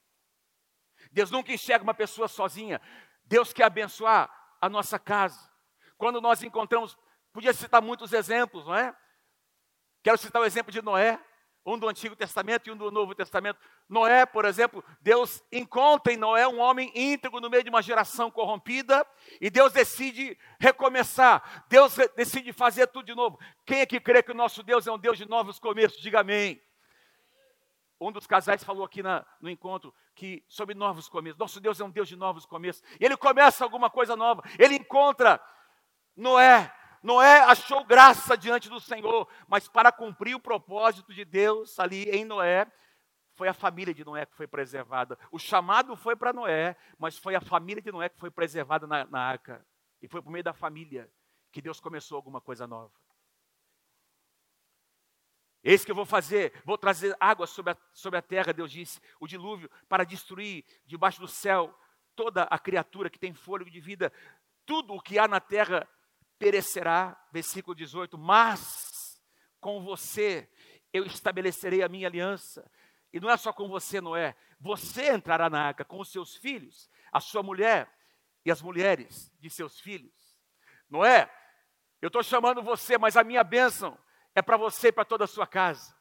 Deus 1.11 1.31
nunca 1.31 1.53
enxerga 1.53 1.83
uma 1.83 1.95
pessoa 1.95 2.29
sozinha. 2.29 2.81
Deus 3.25 3.55
quer 3.55 3.65
abençoar 3.65 4.31
a 4.61 4.69
nossa 4.69 4.99
casa. 4.99 5.49
quando 5.97 6.21
nós 6.21 6.43
encontramos, 6.43 6.99
podia 7.33 7.53
citar 7.53 7.83
muitos 7.83 8.13
exemplos, 8.13 8.67
não 8.67 8.75
é? 8.75 8.95
Quero 10.03 10.19
citar 10.19 10.41
o 10.41 10.45
exemplo 10.45 10.73
de 10.73 10.81
Noé, 10.81 11.21
um 11.65 11.79
do 11.79 11.89
Antigo 11.89 12.17
Testamento 12.17 12.69
e 12.69 12.73
um 12.73 12.77
do 12.77 12.91
Novo 12.91 13.15
Testamento. 13.15 13.61
Noé, 13.89 14.25
por 14.25 14.45
exemplo, 14.45 14.83
Deus 15.01 15.43
encontra 15.53 16.13
em 16.13 16.17
Noé 16.17 16.49
um 16.49 16.59
homem 16.59 16.91
íntegro 16.95 17.41
no 17.41 17.51
meio 17.51 17.63
de 17.63 17.71
uma 17.71 17.83
geração 17.83 18.31
corrompida 18.31 19.07
e 19.41 19.51
Deus 19.51 19.73
decide 19.73 20.39
recomeçar. 20.59 21.65
Deus 21.69 21.97
decide 22.17 22.53
fazer 22.53 22.87
tudo 22.87 23.07
de 23.07 23.15
novo. 23.15 23.39
Quem 23.67 23.81
é 23.81 23.87
que 23.87 24.01
crê 24.01 24.23
que 24.23 24.33
o 24.33 24.35
nosso 24.35 24.63
Deus 24.63 24.87
é 24.87 24.93
um 24.93 24.99
Deus 24.99 25.19
de 25.19 25.29
novos 25.29 25.59
começos? 25.59 26.01
Diga 26.01 26.21
amém. 26.21 26.61
Um 28.01 28.11
dos 28.11 28.27
casais 28.27 28.65
falou 28.65 28.85
aqui 28.85 29.03
na, 29.03 29.27
no 29.41 29.51
encontro 29.51 29.95
que 30.15 30.43
sobre 30.49 30.75
novos 30.75 31.09
começos. 31.09 31.39
Nosso 31.39 31.61
Deus 31.61 31.79
é 31.79 31.85
um 31.85 31.91
Deus 31.91 32.09
de 32.09 32.17
novos 32.17 32.47
começos. 32.47 32.83
Ele 32.99 33.17
começa 33.17 33.63
alguma 33.63 33.91
coisa 33.91 34.17
nova. 34.17 34.43
Ele 34.59 34.77
encontra 34.77 35.39
Noé 36.17 36.73
Noé 37.03 37.41
achou 37.41 37.85
graça 37.85 38.37
diante 38.37 38.69
do 38.69 38.79
Senhor, 38.79 39.29
mas 39.49 39.69
para 39.69 39.91
cumprir 39.91 40.35
o 40.35 40.41
propósito 40.41 41.15
de 41.15 41.25
Deus 41.25 41.79
ali 41.79 42.11
em 42.11 42.25
Noé, 42.25 42.71
foi 43.35 43.49
a 43.49 43.55
família 43.55 43.95
de 43.95 44.05
Noé 44.05 44.27
que 44.27 44.37
foi 44.37 44.47
preservada. 44.47 45.19
O 45.33 45.39
chamado 45.39 45.97
foi 45.97 46.15
para 46.15 46.33
Noé, 46.33 46.77
mas 46.99 47.17
foi 47.17 47.35
a 47.35 47.41
família 47.41 47.83
de 47.83 47.91
Noé 47.91 48.11
que 48.11 48.19
foi 48.19 48.31
preservada 48.31 48.87
na, 48.87 49.07
na 49.07 49.19
arca. 49.19 49.67
E 50.03 50.09
foi 50.09 50.21
por 50.21 50.31
meio 50.31 50.45
da 50.45 50.53
família 50.53 51.11
que 51.51 51.63
Deus 51.63 51.81
começou 51.81 52.17
alguma 52.17 52.41
coisa 52.41 52.67
nova. 52.67 52.93
Eis 55.63 55.85
que 55.85 55.91
eu 55.91 55.95
vou 55.95 56.07
fazer, 56.07 56.53
vou 56.65 56.77
trazer 56.79 57.15
água 57.19 57.47
sobre 57.47 57.73
a, 57.73 57.77
sobre 57.93 58.19
a 58.19 58.23
terra, 58.23 58.53
Deus 58.53 58.71
disse, 58.71 59.01
o 59.19 59.27
dilúvio, 59.27 59.71
para 59.89 60.05
destruir 60.05 60.65
debaixo 60.87 61.21
do 61.21 61.29
céu 61.29 61.75
toda 62.15 62.43
a 62.45 62.59
criatura 62.59 63.11
que 63.11 63.19
tem 63.19 63.33
fôlego 63.35 63.71
de 63.71 63.81
vida. 63.81 64.13
Tudo 64.65 64.95
o 64.95 65.01
que 65.01 65.19
há 65.19 65.27
na 65.27 65.41
terra 65.41 65.89
perecerá, 66.41 67.23
versículo 67.31 67.75
18, 67.75 68.17
mas 68.17 69.23
com 69.61 69.85
você 69.85 70.51
eu 70.91 71.05
estabelecerei 71.05 71.83
a 71.83 71.89
minha 71.89 72.09
aliança. 72.09 72.69
E 73.13 73.21
não 73.21 73.31
é 73.31 73.37
só 73.37 73.53
com 73.53 73.69
você, 73.69 74.01
Noé. 74.01 74.35
Você 74.59 75.13
entrará 75.13 75.51
na 75.51 75.63
arca 75.63 75.85
com 75.85 76.01
os 76.01 76.11
seus 76.11 76.35
filhos, 76.35 76.89
a 77.13 77.21
sua 77.21 77.43
mulher 77.43 77.95
e 78.45 78.51
as 78.51 78.63
mulheres 78.63 79.31
de 79.39 79.51
seus 79.51 79.79
filhos. 79.79 80.41
Noé, 80.89 81.31
eu 82.01 82.07
estou 82.07 82.23
chamando 82.23 82.63
você, 82.63 82.97
mas 82.97 83.19
a 83.19 83.23
minha 83.23 83.45
bênção 83.45 83.99
é 84.35 84.41
para 84.41 84.57
você 84.57 84.89
e 84.89 84.93
para 84.93 85.05
toda 85.05 85.25
a 85.25 85.29
sua 85.29 85.47
casa. 85.47 85.95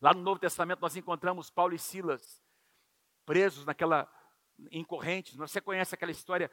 Lá 0.00 0.12
no 0.12 0.20
Novo 0.20 0.40
Testamento 0.40 0.80
nós 0.80 0.96
encontramos 0.96 1.48
Paulo 1.48 1.74
e 1.74 1.78
Silas 1.78 2.42
presos 3.24 3.64
naquela 3.64 4.12
em 4.72 4.82
correntes. 4.82 5.36
Você 5.36 5.60
conhece 5.60 5.94
aquela 5.94 6.10
história 6.10 6.50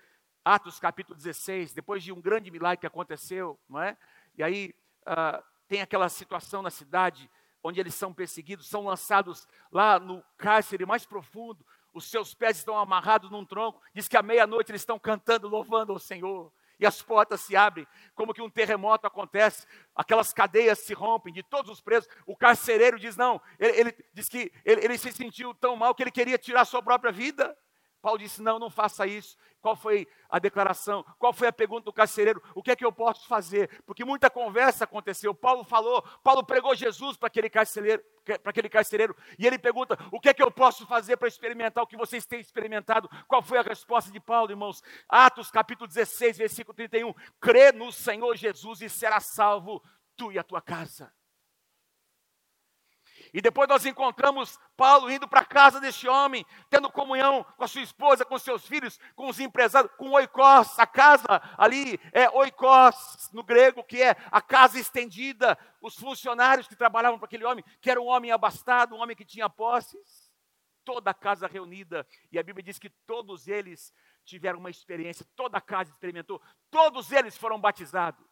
Atos 0.50 0.80
capítulo 0.80 1.16
16, 1.16 1.74
depois 1.74 2.02
de 2.02 2.12
um 2.12 2.20
grande 2.20 2.50
milagre 2.50 2.80
que 2.80 2.88
aconteceu, 2.88 3.60
não 3.70 3.80
é? 3.80 3.96
E 4.36 4.42
aí 4.42 4.74
uh, 5.02 5.44
tem 5.68 5.80
aquela 5.80 6.10
situação 6.10 6.64
na 6.64 6.72
cidade 6.72 7.30
onde 7.62 7.80
eles 7.80 7.94
são 7.94 8.12
perseguidos, 8.12 8.68
são 8.68 8.84
lançados 8.84 9.48
lá 9.72 10.00
no 10.00 10.24
cárcere 10.40 10.88
mais 10.88 11.06
profundo, 11.06 11.64
os 11.94 12.10
seus 12.10 12.34
pés 12.34 12.58
estão 12.58 12.80
amarrados 12.80 13.30
num 13.30 13.46
tronco, 13.46 13.80
diz 13.94 14.08
que 14.08 14.18
à 14.18 14.24
meia-noite 14.24 14.72
eles 14.72 14.82
estão 14.82 14.98
cantando, 14.98 15.48
louvando 15.48 15.92
ao 15.92 16.00
Senhor, 16.00 16.52
e 16.80 16.86
as 16.86 17.00
portas 17.00 17.42
se 17.42 17.56
abrem, 17.56 17.86
como 18.16 18.34
que 18.34 18.42
um 18.42 18.50
terremoto 18.50 19.06
acontece, 19.06 19.68
aquelas 19.96 20.34
cadeias 20.34 20.80
se 20.80 20.96
rompem 20.96 21.32
de 21.32 21.44
todos 21.44 21.70
os 21.70 21.80
presos, 21.80 22.10
o 22.26 22.36
carcereiro 22.36 22.98
diz 22.98 23.16
não, 23.16 23.40
ele, 23.60 23.80
ele 23.82 24.06
diz 24.16 24.28
que 24.28 24.52
ele, 24.66 24.84
ele 24.84 24.98
se 24.98 25.12
sentiu 25.12 25.54
tão 25.54 25.76
mal 25.76 25.94
que 25.94 26.02
ele 26.02 26.10
queria 26.10 26.40
tirar 26.40 26.66
sua 26.66 26.82
própria 26.82 27.12
vida, 27.12 27.56
Paulo 28.02 28.20
disse: 28.20 28.42
Não, 28.42 28.60
não 28.60 28.70
faça 28.70 29.06
isso. 29.06 29.38
Qual 29.62 29.76
foi 29.76 30.08
a 30.30 30.40
declaração? 30.40 31.06
Qual 31.18 31.34
foi 31.34 31.48
a 31.48 31.54
pergunta 31.54 31.86
do 31.86 31.94
carcereiro? 31.94 32.42
O 32.56 32.64
que 32.64 32.72
é 32.72 32.76
que 32.76 32.86
eu 32.86 32.92
posso 32.92 33.28
fazer? 33.28 33.70
Porque 33.86 34.06
muita 34.06 34.30
conversa 34.30 34.86
aconteceu. 34.86 35.34
Paulo 35.36 35.64
falou, 35.64 36.02
Paulo 36.24 36.46
pregou 36.46 36.74
Jesus 36.76 37.18
para 37.18 37.28
aquele 37.28 37.50
carcereiro, 37.50 38.02
para 38.24 38.50
aquele 38.52 38.70
carcereiro, 38.70 39.16
e 39.38 39.46
ele 39.46 39.60
pergunta: 39.60 39.98
O 40.12 40.20
que 40.20 40.30
é 40.30 40.34
que 40.34 40.44
eu 40.44 40.50
posso 40.50 40.88
fazer 40.88 41.18
para 41.18 41.28
experimentar 41.28 41.84
o 41.84 41.88
que 41.88 41.98
vocês 41.98 42.26
têm 42.26 42.40
experimentado? 42.40 43.10
Qual 43.28 43.42
foi 43.42 43.58
a 43.58 43.64
resposta 43.64 44.12
de 44.12 44.20
Paulo, 44.20 44.52
irmãos? 44.52 44.82
Atos 45.08 45.52
capítulo 45.52 45.88
16, 45.88 46.38
versículo 46.38 46.76
31. 46.76 47.14
Crê 47.42 47.72
no 47.72 47.92
Senhor 47.92 48.36
Jesus 48.36 48.82
e 48.82 48.90
será 48.90 49.20
salvo 49.20 49.84
tu 50.16 50.32
e 50.32 50.40
a 50.40 50.44
tua 50.44 50.62
casa. 50.62 51.12
E 53.34 53.42
depois 53.42 53.68
nós 53.70 53.86
encontramos 53.86 54.60
Paulo 54.76 55.12
indo 55.12 55.28
para 55.28 55.42
a 55.42 55.46
casa 55.46 55.80
deste 55.80 56.08
homem, 56.08 56.46
tendo 56.70 56.92
comunhão 56.92 57.44
com 57.58 57.64
a 57.64 57.68
sua 57.68 57.82
esposa, 57.82 58.26
com 58.26 58.40
seus 58.40 58.66
filhos, 58.66 59.00
com 59.16 59.28
os 59.28 59.40
empresários, 59.40 59.92
com 59.98 60.10
oikos. 60.12 60.78
A 60.80 60.88
casa 60.88 61.42
ali 61.58 62.00
é 62.12 62.30
oikos 62.30 63.30
no 63.32 63.44
grego, 63.44 63.84
que 63.84 64.02
é 64.02 64.16
a 64.32 64.42
casa 64.42 64.80
estendida. 64.80 65.58
Os 65.82 65.96
funcionários 65.96 66.68
que 66.68 66.76
trabalhavam 66.76 67.20
para 67.20 67.28
aquele 67.28 67.46
homem, 67.46 67.64
que 67.82 67.92
era 67.92 68.02
um 68.02 68.08
homem 68.08 68.32
abastado, 68.32 68.96
um 68.96 69.00
homem 69.00 69.16
que 69.16 69.26
tinha 69.26 69.50
posses. 69.50 70.30
Toda 70.84 71.12
a 71.12 71.14
casa 71.14 71.46
reunida. 71.46 72.08
E 72.32 72.40
a 72.40 72.44
Bíblia 72.44 72.64
diz 72.64 72.80
que 72.80 72.90
todos 73.06 73.48
eles 73.48 73.94
tiveram 74.26 74.60
uma 74.60 74.70
experiência, 74.70 75.26
toda 75.36 75.58
a 75.58 75.62
casa 75.62 75.92
experimentou, 75.92 76.42
todos 76.70 77.12
eles 77.12 77.38
foram 77.38 77.60
batizados. 77.60 78.26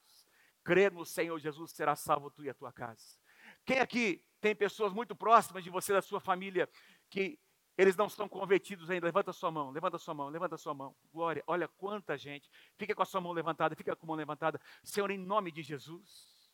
Crê 0.64 0.90
no 0.90 1.06
Senhor 1.06 1.38
Jesus, 1.40 1.72
será 1.72 1.96
salvo 1.96 2.30
tu 2.30 2.44
e 2.44 2.50
a 2.50 2.54
tua 2.54 2.72
casa. 2.72 3.18
Quem 3.68 3.80
aqui 3.80 4.24
tem 4.40 4.56
pessoas 4.56 4.94
muito 4.94 5.14
próximas 5.14 5.62
de 5.62 5.70
você, 5.70 5.92
da 5.92 6.02
sua 6.02 6.22
família, 6.22 6.70
que 7.10 7.38
eles 7.78 7.98
não 7.98 8.08
estão 8.08 8.28
convertidos 8.28 8.90
ainda. 8.90 9.06
Levanta 9.06 9.34
sua 9.34 9.52
mão, 9.52 9.72
levanta 9.72 9.98
sua 9.98 10.14
mão, 10.14 10.30
levanta 10.30 10.58
sua 10.58 10.74
mão. 10.74 10.96
Glória, 11.12 11.44
olha 11.46 11.68
quanta 11.68 12.18
gente. 12.18 12.50
Fica 12.78 12.96
com 12.96 13.04
a 13.04 13.06
sua 13.06 13.20
mão 13.20 13.34
levantada, 13.34 13.76
fica 13.76 13.94
com 13.94 14.06
a 14.06 14.08
mão 14.08 14.16
levantada. 14.16 14.58
Senhor, 14.86 15.12
em 15.12 15.18
nome 15.18 15.52
de 15.52 15.62
Jesus. 15.62 16.50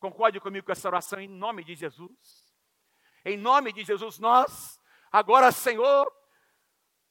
Concorde 0.00 0.40
comigo 0.40 0.66
com 0.66 0.72
essa 0.72 0.88
oração 0.88 1.20
em 1.20 1.28
nome 1.28 1.62
de 1.62 1.76
Jesus. 1.76 2.52
Em 3.24 3.36
nome 3.36 3.72
de 3.72 3.84
Jesus, 3.84 4.18
nós, 4.18 4.80
agora, 5.12 5.52
Senhor, 5.52 6.12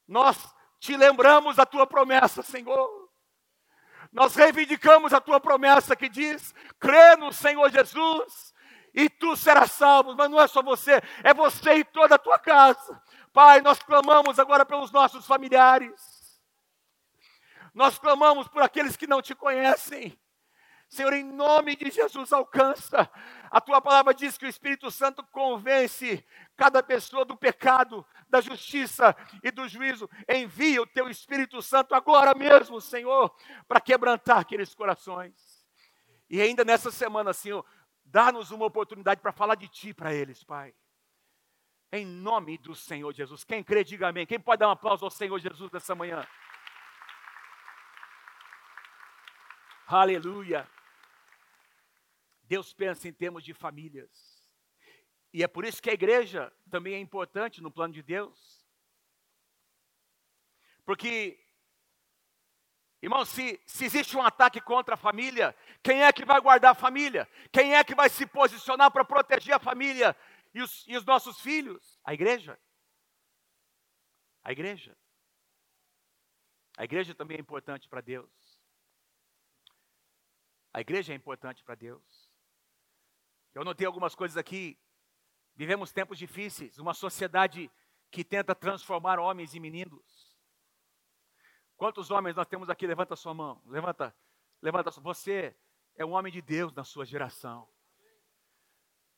nós 0.06 0.54
te 0.78 0.98
lembramos 0.98 1.56
da 1.56 1.66
tua 1.66 1.88
promessa, 1.88 2.44
Senhor. 2.44 3.05
Nós 4.16 4.34
reivindicamos 4.34 5.14
a 5.14 5.20
tua 5.20 5.42
promessa 5.42 5.94
que 5.94 6.08
diz: 6.08 6.56
crê 6.80 7.18
no 7.18 7.34
Senhor 7.34 7.70
Jesus 7.70 8.54
e 8.94 9.10
tu 9.10 9.36
serás 9.36 9.74
salvo. 9.74 10.16
Mas 10.16 10.32
não 10.32 10.40
é 10.40 10.48
só 10.48 10.64
você, 10.64 11.02
é 11.22 11.34
você 11.34 11.80
e 11.80 11.84
toda 11.84 12.16
a 12.16 12.18
tua 12.18 12.40
casa. 12.40 13.02
Pai, 13.34 13.60
nós 13.60 13.78
clamamos 13.80 14.40
agora 14.40 14.66
pelos 14.66 14.90
nossos 14.90 15.28
familiares. 15.28 16.42
Nós 17.74 18.00
clamamos 18.00 18.48
por 18.48 18.64
aqueles 18.64 18.96
que 18.96 19.06
não 19.06 19.22
te 19.22 19.36
conhecem. 19.36 20.18
Senhor, 20.88 21.12
em 21.12 21.26
nome 21.26 21.76
de 21.76 21.92
Jesus, 21.92 22.32
alcança. 22.32 23.12
A 23.50 23.62
tua 23.62 23.82
palavra 23.82 24.14
diz 24.14 24.38
que 24.38 24.46
o 24.46 24.50
Espírito 24.50 24.90
Santo 24.92 25.24
convence 25.24 26.26
cada 26.56 26.82
pessoa 26.82 27.26
do 27.26 27.36
pecado, 27.36 28.06
da 28.28 28.42
justiça 28.42 29.16
e 29.44 29.52
do 29.52 29.68
juízo. 29.68 30.10
Envia 30.28 30.82
o 30.82 30.88
teu 30.88 31.10
Espírito 31.10 31.62
Santo 31.62 31.94
agora 31.96 32.34
mesmo, 32.34 32.82
Senhor, 32.82 33.36
para 33.68 33.80
quebrantar 33.80 34.40
aqueles 34.40 34.74
corações. 34.74 35.66
E 36.30 36.42
ainda 36.42 36.66
nessa 36.66 36.92
semana, 36.92 37.34
Senhor, 37.34 37.66
dá-nos 38.04 38.52
uma 38.52 38.66
oportunidade 38.66 39.22
para 39.22 39.32
falar 39.32 39.56
de 39.56 39.68
Ti 39.68 39.94
para 39.94 40.14
eles, 40.14 40.44
Pai. 40.44 40.74
Em 41.92 42.06
nome 42.06 42.58
do 42.58 42.76
Senhor 42.76 43.14
Jesus. 43.14 43.44
Quem 43.44 43.64
crê, 43.64 43.84
diga 43.84 44.10
amém. 44.10 44.26
Quem 44.26 44.40
pode 44.40 44.60
dar 44.60 44.68
um 44.68 44.72
aplauso 44.72 45.06
ao 45.06 45.12
Senhor 45.12 45.40
Jesus 45.40 45.72
nessa 45.72 45.96
manhã? 45.96 46.28
Aleluia. 49.88 50.68
Deus 52.48 52.74
pensa 52.74 53.08
em 53.08 53.14
termos 53.14 53.44
de 53.44 53.54
famílias. 53.54 54.36
E 55.34 55.44
é 55.44 55.48
por 55.48 55.66
isso 55.66 55.82
que 55.82 55.90
a 55.90 55.94
igreja 55.94 56.52
também 56.70 56.94
é 56.94 57.00
importante 57.00 57.62
no 57.62 57.72
plano 57.72 57.94
de 57.94 58.02
Deus. 58.02 58.66
Porque, 60.86 61.44
irmão, 63.02 63.26
se, 63.26 63.60
se 63.66 63.84
existe 63.84 64.16
um 64.16 64.22
ataque 64.22 64.62
contra 64.62 64.94
a 64.94 64.98
família, 64.98 65.56
quem 65.84 66.04
é 66.04 66.14
que 66.14 66.24
vai 66.24 66.40
guardar 66.40 66.72
a 66.72 66.76
família? 66.76 67.28
Quem 67.52 67.76
é 67.76 67.84
que 67.84 67.96
vai 67.96 68.10
se 68.10 68.26
posicionar 68.26 68.92
para 68.92 69.04
proteger 69.04 69.56
a 69.56 69.60
família 69.60 70.16
e 70.54 70.62
os, 70.62 70.88
e 70.88 70.96
os 70.96 71.04
nossos 71.04 71.42
filhos? 71.42 72.00
A 72.04 72.14
igreja. 72.14 72.58
A 74.44 74.52
igreja. 74.52 74.96
A 76.78 76.84
igreja 76.84 77.16
também 77.16 77.38
é 77.38 77.42
importante 77.42 77.90
para 77.90 78.02
Deus. 78.02 78.30
A 80.72 80.82
igreja 80.82 81.14
é 81.14 81.16
importante 81.16 81.64
para 81.64 81.74
Deus. 81.74 82.25
Eu 83.56 83.64
notei 83.64 83.88
algumas 83.88 84.14
coisas 84.14 84.38
aqui 84.38 84.78
Vivemos 85.56 85.94
tempos 85.94 86.18
difíceis, 86.18 86.78
uma 86.78 86.94
sociedade 86.94 87.72
que 88.12 88.26
tenta 88.26 88.54
transformar 88.54 89.20
homens 89.20 89.56
em 89.56 89.60
meninos. 89.60 90.36
Quantos 91.78 92.12
homens 92.12 92.36
nós 92.36 92.48
temos 92.48 92.70
aqui? 92.70 92.86
Levanta 92.86 93.16
sua 93.16 93.34
mão. 93.34 93.62
Levanta, 93.66 94.14
levanta. 94.62 94.92
Você 95.02 95.56
é 95.96 96.06
um 96.06 96.12
homem 96.12 96.32
de 96.32 96.42
Deus 96.42 96.74
na 96.74 96.84
sua 96.84 97.06
geração. 97.06 97.68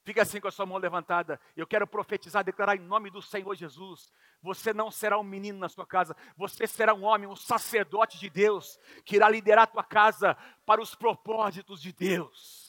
Fica 0.03 0.21
assim 0.21 0.39
com 0.39 0.47
a 0.47 0.51
sua 0.51 0.65
mão 0.65 0.77
levantada. 0.77 1.41
Eu 1.55 1.65
quero 1.65 1.87
profetizar, 1.87 2.43
declarar 2.43 2.75
em 2.75 2.79
nome 2.79 3.09
do 3.09 3.21
Senhor 3.21 3.55
Jesus. 3.55 4.11
Você 4.41 4.73
não 4.73 4.91
será 4.91 5.17
um 5.17 5.23
menino 5.23 5.57
na 5.57 5.69
sua 5.69 5.87
casa, 5.87 6.15
você 6.35 6.67
será 6.67 6.93
um 6.93 7.03
homem, 7.03 7.27
um 7.27 7.35
sacerdote 7.35 8.19
de 8.19 8.29
Deus, 8.29 8.79
que 9.03 9.15
irá 9.15 9.27
liderar 9.27 9.63
a 9.63 9.67
tua 9.67 9.83
casa 9.83 10.35
para 10.65 10.81
os 10.81 10.93
propósitos 10.93 11.81
de 11.81 11.91
Deus. 11.91 12.66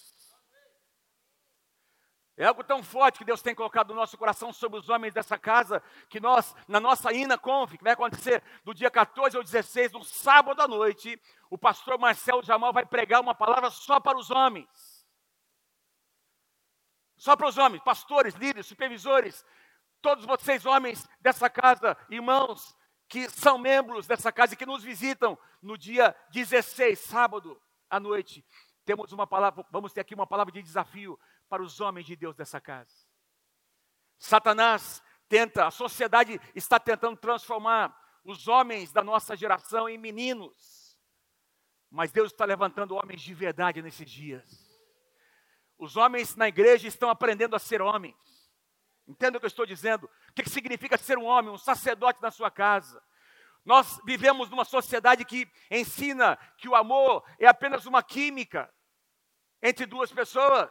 É 2.39 2.45
algo 2.45 2.63
tão 2.63 2.85
forte 2.85 3.19
que 3.19 3.25
Deus 3.25 3.43
tem 3.43 3.53
colocado 3.53 3.89
no 3.89 3.97
nosso 3.97 4.17
coração 4.17 4.53
sobre 4.53 4.79
os 4.79 4.89
homens 4.89 5.13
dessa 5.13 5.37
casa, 5.37 5.83
que 6.09 6.21
nós, 6.21 6.55
na 6.69 6.79
nossa 6.79 7.13
Ina 7.13 7.37
Conf, 7.37 7.73
que 7.73 7.83
vai 7.83 7.95
acontecer 7.95 8.41
do 8.65 8.73
dia 8.73 8.89
14 8.89 9.37
ao 9.37 9.43
16, 9.43 9.91
no 9.91 10.05
sábado 10.05 10.63
à 10.63 10.69
noite, 10.69 11.21
o 11.51 11.59
pastor 11.59 11.99
Marcelo 11.99 12.45
Jamal 12.45 12.73
vai 12.73 12.87
pregar 12.87 13.21
uma 13.21 13.35
palavra 13.35 13.71
só 13.71 13.99
para 13.99 14.17
os 14.17 14.31
homens. 14.31 15.05
Só 17.17 17.35
para 17.35 17.49
os 17.49 17.59
homens, 17.59 17.83
pastores, 17.83 18.35
líderes, 18.35 18.67
supervisores, 18.67 19.45
todos 20.01 20.25
vocês 20.25 20.65
homens 20.65 21.09
dessa 21.21 21.51
casa, 21.51 21.97
irmãos 22.09 22.73
que 23.09 23.29
são 23.31 23.59
membros 23.59 24.07
dessa 24.07 24.31
casa 24.31 24.55
e 24.55 24.57
que 24.57 24.67
nos 24.67 24.85
visitam 24.85 25.37
no 25.61 25.77
dia 25.77 26.15
16, 26.31 27.01
sábado 27.01 27.61
à 27.91 27.99
noite. 27.99 28.45
Temos 28.85 29.11
uma 29.13 29.27
palavra, 29.27 29.67
vamos 29.73 29.93
ter 29.93 30.03
aqui 30.03 30.15
uma 30.15 30.27
palavra 30.27 30.53
de 30.53 30.63
desafio 30.63 31.19
para 31.49 31.63
os 31.63 31.81
homens 31.81 32.07
de 32.07 32.15
Deus 32.15 32.37
dessa 32.37 32.61
casa. 32.61 32.95
Satanás 34.19 35.03
tenta, 35.29 35.67
a 35.67 35.71
sociedade 35.71 36.41
está 36.55 36.79
tentando 36.79 37.17
transformar 37.17 37.97
os 38.25 38.49
homens 38.49 38.93
da 38.93 39.03
nossa 39.03 39.37
geração 39.37 39.89
em 39.89 39.97
meninos. 39.97 40.99
Mas 41.91 42.13
Deus 42.13 42.33
está 42.33 42.45
levantando 42.45 42.95
homens 42.95 43.23
de 43.23 43.33
verdade 43.33 43.81
nesses 43.81 44.11
dias 44.11 44.69
os 45.79 45.97
homens 45.97 46.35
na 46.35 46.49
igreja 46.49 46.89
estão 46.89 47.09
aprendendo 47.09 47.55
a 47.55 47.59
ser 47.59 47.81
homens. 47.81 48.17
Entenda 49.07 49.39
o 49.39 49.41
que 49.41 49.47
eu 49.47 49.49
estou 49.49 49.65
dizendo? 49.65 50.11
O 50.31 50.33
que 50.35 50.49
significa 50.51 50.99
ser 50.99 51.17
um 51.17 51.25
homem, 51.25 51.51
um 51.51 51.57
sacerdote 51.57 52.21
na 52.21 52.31
sua 52.31 52.51
casa? 52.51 53.01
Nós 53.65 54.01
vivemos 54.05 54.51
numa 54.51 54.65
sociedade 54.65 55.25
que 55.25 55.49
ensina 55.71 56.37
que 56.59 56.69
o 56.69 56.75
amor 56.75 57.25
é 57.39 57.47
apenas 57.47 57.87
uma 57.87 58.03
química 58.03 58.73
entre 59.63 59.87
duas 59.87 60.13
pessoas. 60.13 60.71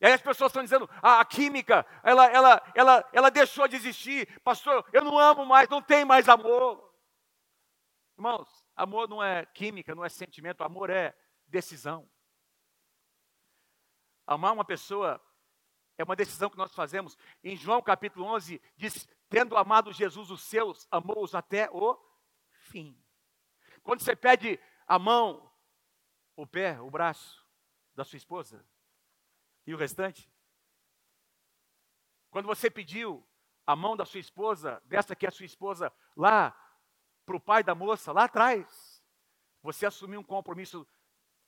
E 0.00 0.06
aí 0.06 0.12
as 0.12 0.20
pessoas 0.20 0.50
estão 0.50 0.62
dizendo, 0.62 0.88
ah, 1.02 1.20
a 1.20 1.24
química, 1.24 1.86
ela, 2.02 2.26
ela, 2.26 2.72
ela, 2.74 3.10
ela 3.12 3.30
deixou 3.30 3.66
de 3.68 3.76
existir. 3.76 4.40
Pastor, 4.40 4.84
eu 4.92 5.04
não 5.04 5.18
amo 5.18 5.44
mais, 5.44 5.68
não 5.68 5.80
tem 5.80 6.04
mais 6.04 6.28
amor. 6.28 6.92
Irmãos, 8.16 8.64
amor 8.76 9.08
não 9.08 9.22
é 9.22 9.46
química, 9.46 9.94
não 9.94 10.04
é 10.04 10.08
sentimento, 10.08 10.62
amor 10.62 10.90
é 10.90 11.16
decisão. 11.46 12.08
Amar 14.26 14.52
uma 14.52 14.64
pessoa 14.64 15.20
é 15.98 16.04
uma 16.04 16.16
decisão 16.16 16.50
que 16.50 16.56
nós 16.56 16.74
fazemos. 16.74 17.16
Em 17.42 17.56
João 17.56 17.82
capítulo 17.82 18.26
11, 18.26 18.60
diz: 18.76 19.08
Tendo 19.28 19.56
amado 19.56 19.92
Jesus 19.92 20.30
os 20.30 20.42
seus, 20.42 20.86
amou-os 20.90 21.34
até 21.34 21.68
o 21.70 21.98
fim. 22.48 22.98
Quando 23.82 24.00
você 24.00 24.16
pede 24.16 24.58
a 24.86 24.98
mão, 24.98 25.50
o 26.36 26.46
pé, 26.46 26.80
o 26.80 26.90
braço 26.90 27.44
da 27.94 28.04
sua 28.04 28.16
esposa 28.16 28.64
e 29.66 29.74
o 29.74 29.76
restante, 29.76 30.30
quando 32.30 32.46
você 32.46 32.70
pediu 32.70 33.26
a 33.66 33.74
mão 33.74 33.96
da 33.96 34.04
sua 34.04 34.20
esposa, 34.20 34.82
dessa 34.84 35.16
que 35.16 35.24
é 35.24 35.28
a 35.28 35.32
sua 35.32 35.46
esposa, 35.46 35.92
lá 36.16 36.54
para 37.24 37.36
o 37.36 37.40
pai 37.40 37.62
da 37.62 37.74
moça, 37.74 38.12
lá 38.12 38.24
atrás, 38.24 39.02
você 39.62 39.86
assumiu 39.86 40.20
um 40.20 40.24
compromisso 40.24 40.86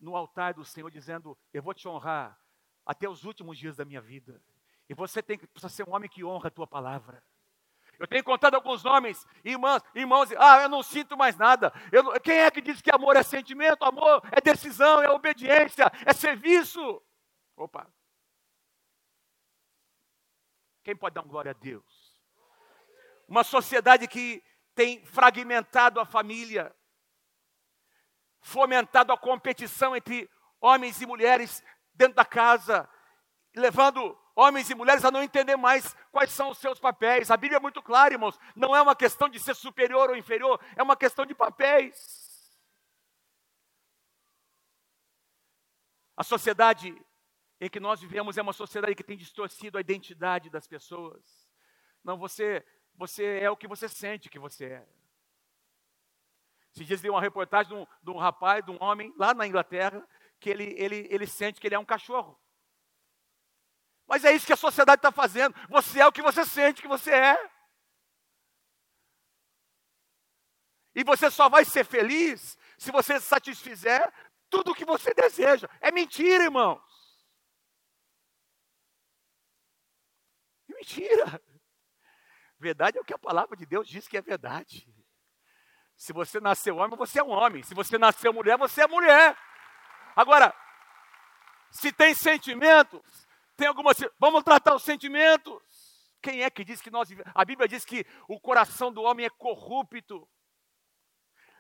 no 0.01 0.17
altar 0.17 0.55
do 0.55 0.65
Senhor, 0.65 0.91
dizendo: 0.91 1.37
Eu 1.53 1.63
vou 1.63 1.75
te 1.75 1.87
honrar 1.87 2.41
até 2.85 3.09
os 3.09 3.25
últimos 3.25 3.59
dias 3.59 3.77
da 3.77 3.85
minha 3.85 4.01
vida. 4.01 4.43
E 4.89 4.95
você 4.95 5.23
tem 5.23 5.37
que 5.37 5.47
precisa 5.47 5.69
ser 5.69 5.89
um 5.89 5.95
homem 5.95 6.09
que 6.09 6.25
honra 6.25 6.49
a 6.49 6.51
tua 6.51 6.67
palavra. 6.67 7.23
Eu 7.99 8.07
tenho 8.07 8.23
contado 8.23 8.55
alguns 8.55 8.85
homens, 8.85 9.27
irmãs, 9.43 9.83
irmãos, 9.95 10.31
ah, 10.39 10.63
eu 10.63 10.69
não 10.69 10.83
sinto 10.83 11.17
mais 11.17 11.37
nada. 11.37 11.73
Eu, 11.91 12.21
quem 12.21 12.39
é 12.39 12.51
que 12.51 12.61
diz 12.61 12.81
que 12.81 12.91
amor 12.91 13.17
é 13.17 13.23
sentimento? 13.23 13.85
Amor 13.85 14.23
é 14.31 14.41
decisão, 14.41 15.03
é 15.03 15.11
obediência, 15.11 15.91
é 16.05 16.13
serviço. 16.13 17.03
Opa. 17.57 17.91
Quem 20.87 20.95
pode 20.95 21.17
dar 21.17 21.23
glória 21.23 21.51
a 21.51 21.53
Deus? 21.53 22.17
Uma 23.27 23.43
sociedade 23.43 24.07
que 24.07 24.41
tem 24.73 25.05
fragmentado 25.05 25.99
a 25.99 26.07
família, 26.07 26.73
fomentado 28.41 29.13
a 29.13 29.19
competição 29.19 29.97
entre 29.97 30.31
homens 30.61 31.03
e 31.03 31.07
mulheres 31.07 31.61
dentro 31.93 32.15
da 32.15 32.25
casa, 32.25 32.89
levando 33.53 34.17
homens 34.37 34.71
e 34.71 34.77
mulheres 34.77 35.05
a 35.05 35.11
não 35.11 35.25
entender 35.25 35.57
mais 35.57 35.93
quais 36.13 36.31
são 36.31 36.51
os 36.51 36.59
seus 36.59 36.79
papéis. 36.79 37.33
A 37.33 37.37
Bíblia 37.37 37.57
é 37.57 37.61
muito 37.61 37.83
clara, 37.83 38.15
irmãos, 38.15 38.39
não 38.55 38.77
é 38.77 38.81
uma 38.81 38.95
questão 38.95 39.29
de 39.29 39.41
ser 39.41 39.57
superior 39.57 40.11
ou 40.11 40.17
inferior, 40.17 40.65
é 40.77 40.83
uma 40.85 40.97
questão 40.97 41.27
de 41.27 41.35
papéis. 41.35 42.47
A 46.17 46.23
sociedade 46.23 46.97
em 47.61 47.71
que 47.71 47.81
nós 47.81 48.01
vivemos 48.01 48.37
é 48.37 48.43
uma 48.43 48.53
sociedade 48.53 48.95
que 48.95 49.05
tem 49.05 49.17
distorcido 49.17 49.79
a 49.79 49.81
identidade 49.81 50.51
das 50.51 50.67
pessoas. 50.67 51.49
Não, 52.05 52.19
você, 52.19 52.65
você 52.95 53.41
é 53.41 53.51
o 53.51 53.57
que 53.57 53.67
você 53.67 53.89
sente 53.89 54.29
que 54.29 54.39
você 54.39 54.67
é. 54.67 54.89
Se 56.73 56.85
diz 56.85 57.03
uma 57.05 57.21
reportagem 57.21 57.75
de 57.75 57.83
um, 57.83 57.87
de 58.03 58.11
um 58.11 58.19
rapaz, 58.19 58.65
de 58.65 58.71
um 58.71 58.83
homem, 58.83 59.13
lá 59.17 59.33
na 59.33 59.47
Inglaterra, 59.47 60.07
que 60.39 60.51
ele, 60.51 60.75
ele, 60.77 61.09
ele 61.11 61.27
sente 61.27 61.59
que 61.59 61.67
ele 61.67 61.75
é 61.75 61.79
um 61.79 61.85
cachorro. 61.85 62.39
Mas 64.07 64.25
é 64.25 64.33
isso 64.33 64.47
que 64.47 64.53
a 64.53 64.57
sociedade 64.57 64.99
está 64.99 65.11
fazendo. 65.11 65.55
Você 65.69 66.01
é 66.01 66.07
o 66.07 66.13
que 66.13 66.23
você 66.23 66.45
sente 66.45 66.83
que 66.83 66.89
você 66.89 67.13
é. 67.13 67.51
E 70.95 71.03
você 71.03 71.31
só 71.31 71.49
vai 71.49 71.65
ser 71.65 71.85
feliz 71.85 72.57
se 72.79 72.91
você 72.91 73.21
satisfizer 73.21 74.13
tudo 74.49 74.71
o 74.71 74.75
que 74.75 74.85
você 74.85 75.13
deseja. 75.13 75.69
É 75.81 75.91
mentira, 75.91 76.45
irmãos. 76.45 76.81
É 80.71 80.76
mentira. 80.87 81.43
Verdade 82.59 82.99
é 82.99 83.01
o 83.01 83.05
que 83.05 83.15
a 83.15 83.19
palavra 83.19 83.57
de 83.57 83.67
Deus 83.67 83.89
diz 83.89 84.07
que 84.07 84.17
é 84.17 84.23
verdade. 84.23 84.89
Se 85.97 86.13
você 86.13 86.41
nasceu 86.41 86.77
homem, 86.77 86.97
você 86.97 87.21
é 87.21 87.25
um 87.25 87.31
homem. 87.31 87.63
Se 87.63 87.75
você 87.75 87.99
nasceu 87.99 88.33
mulher, 88.33 88.57
você 88.57 88.83
é 88.83 88.87
mulher. 88.87 89.37
Agora, 90.15 90.55
se 91.71 91.93
tem 91.93 92.15
sentimentos, 92.15 93.03
tem 93.57 93.67
alguma. 93.67 93.93
Vamos 94.19 94.45
tratar 94.45 94.75
os 94.75 94.83
sentimentos. 94.83 95.63
Quem 96.23 96.43
é 96.43 96.51
que 96.51 96.65
diz 96.65 96.81
que 96.81 96.91
nós. 96.91 97.09
A 97.35 97.45
Bíblia 97.45 97.69
diz 97.69 97.85
que 97.85 98.07
o 98.29 98.41
coração 98.41 98.93
do 98.93 99.03
homem 99.03 99.27
é 99.27 99.31
corrupto. 99.31 100.29